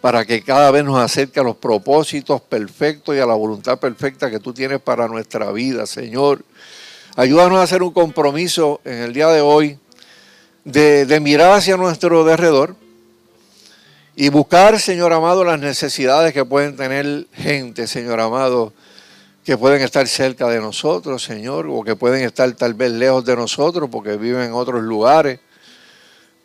[0.00, 4.30] para que cada vez nos acerque a los propósitos perfectos y a la voluntad perfecta
[4.30, 6.42] que tú tienes para nuestra vida, Señor.
[7.14, 9.78] Ayúdanos a hacer un compromiso en el día de hoy
[10.64, 12.74] de, mirar hacia nuestro derredor
[14.16, 18.72] y buscar, Señor amado, las necesidades que pueden tener gente, Señor amado,
[19.44, 23.36] que pueden estar cerca de nosotros, Señor, o que pueden estar tal vez lejos de
[23.36, 25.38] nosotros porque viven en otros lugares,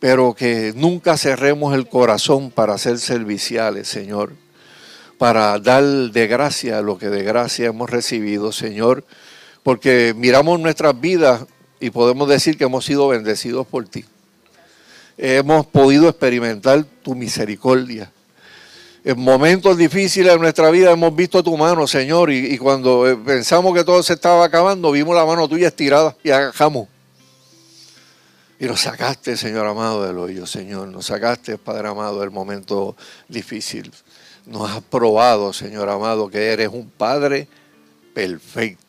[0.01, 4.34] pero que nunca cerremos el corazón para ser serviciales, Señor,
[5.18, 9.05] para dar de gracia lo que de gracia hemos recibido, Señor,
[9.68, 11.43] porque miramos nuestras vidas
[11.82, 14.05] y podemos decir que hemos sido bendecidos por ti.
[15.18, 18.09] Hemos podido experimentar tu misericordia
[19.03, 23.74] en momentos difíciles de nuestra vida hemos visto tu mano, Señor, y, cuando eh, pensamos
[23.74, 26.88] que todo se estaba acabando, vimos la mano tuya estirada y agajamos.
[28.61, 30.88] Y nos sacaste, Señor amado, del hoyo, Señor.
[30.88, 32.95] Nos sacaste, Padre amado, del momento
[33.28, 33.91] difícil.
[34.45, 37.49] Nos has probado, Señor amado, que eres un Padre
[38.13, 38.86] perfecto.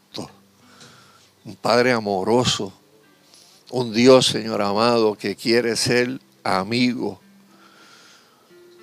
[1.44, 2.72] Un Padre amoroso.
[3.70, 7.20] Un Dios, Señor amado, que quiere ser amigo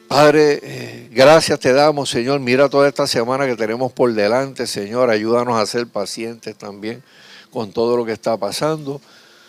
[0.08, 2.40] Padre, eh, gracias te damos, Señor.
[2.40, 5.10] Mira toda esta semana que tenemos por delante, Señor.
[5.10, 7.02] Ayúdanos a ser pacientes también
[7.50, 9.02] con todo lo que está pasando,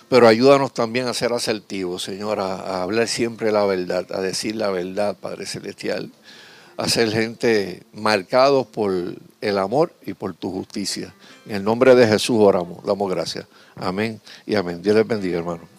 [0.08, 4.70] pero ayúdanos también a ser asertivos, Señor, a, hablar siempre la verdad, a decir la
[4.70, 6.10] verdad, Padre Celestial,
[6.78, 8.92] a ser gente marcados por
[9.42, 11.14] el amor y por tu justicia.
[11.46, 13.46] En el nombre de Jesús oramos, damos gracias.
[13.76, 14.82] Amén y amén.
[14.82, 15.75] Dios les bendiga, hermano.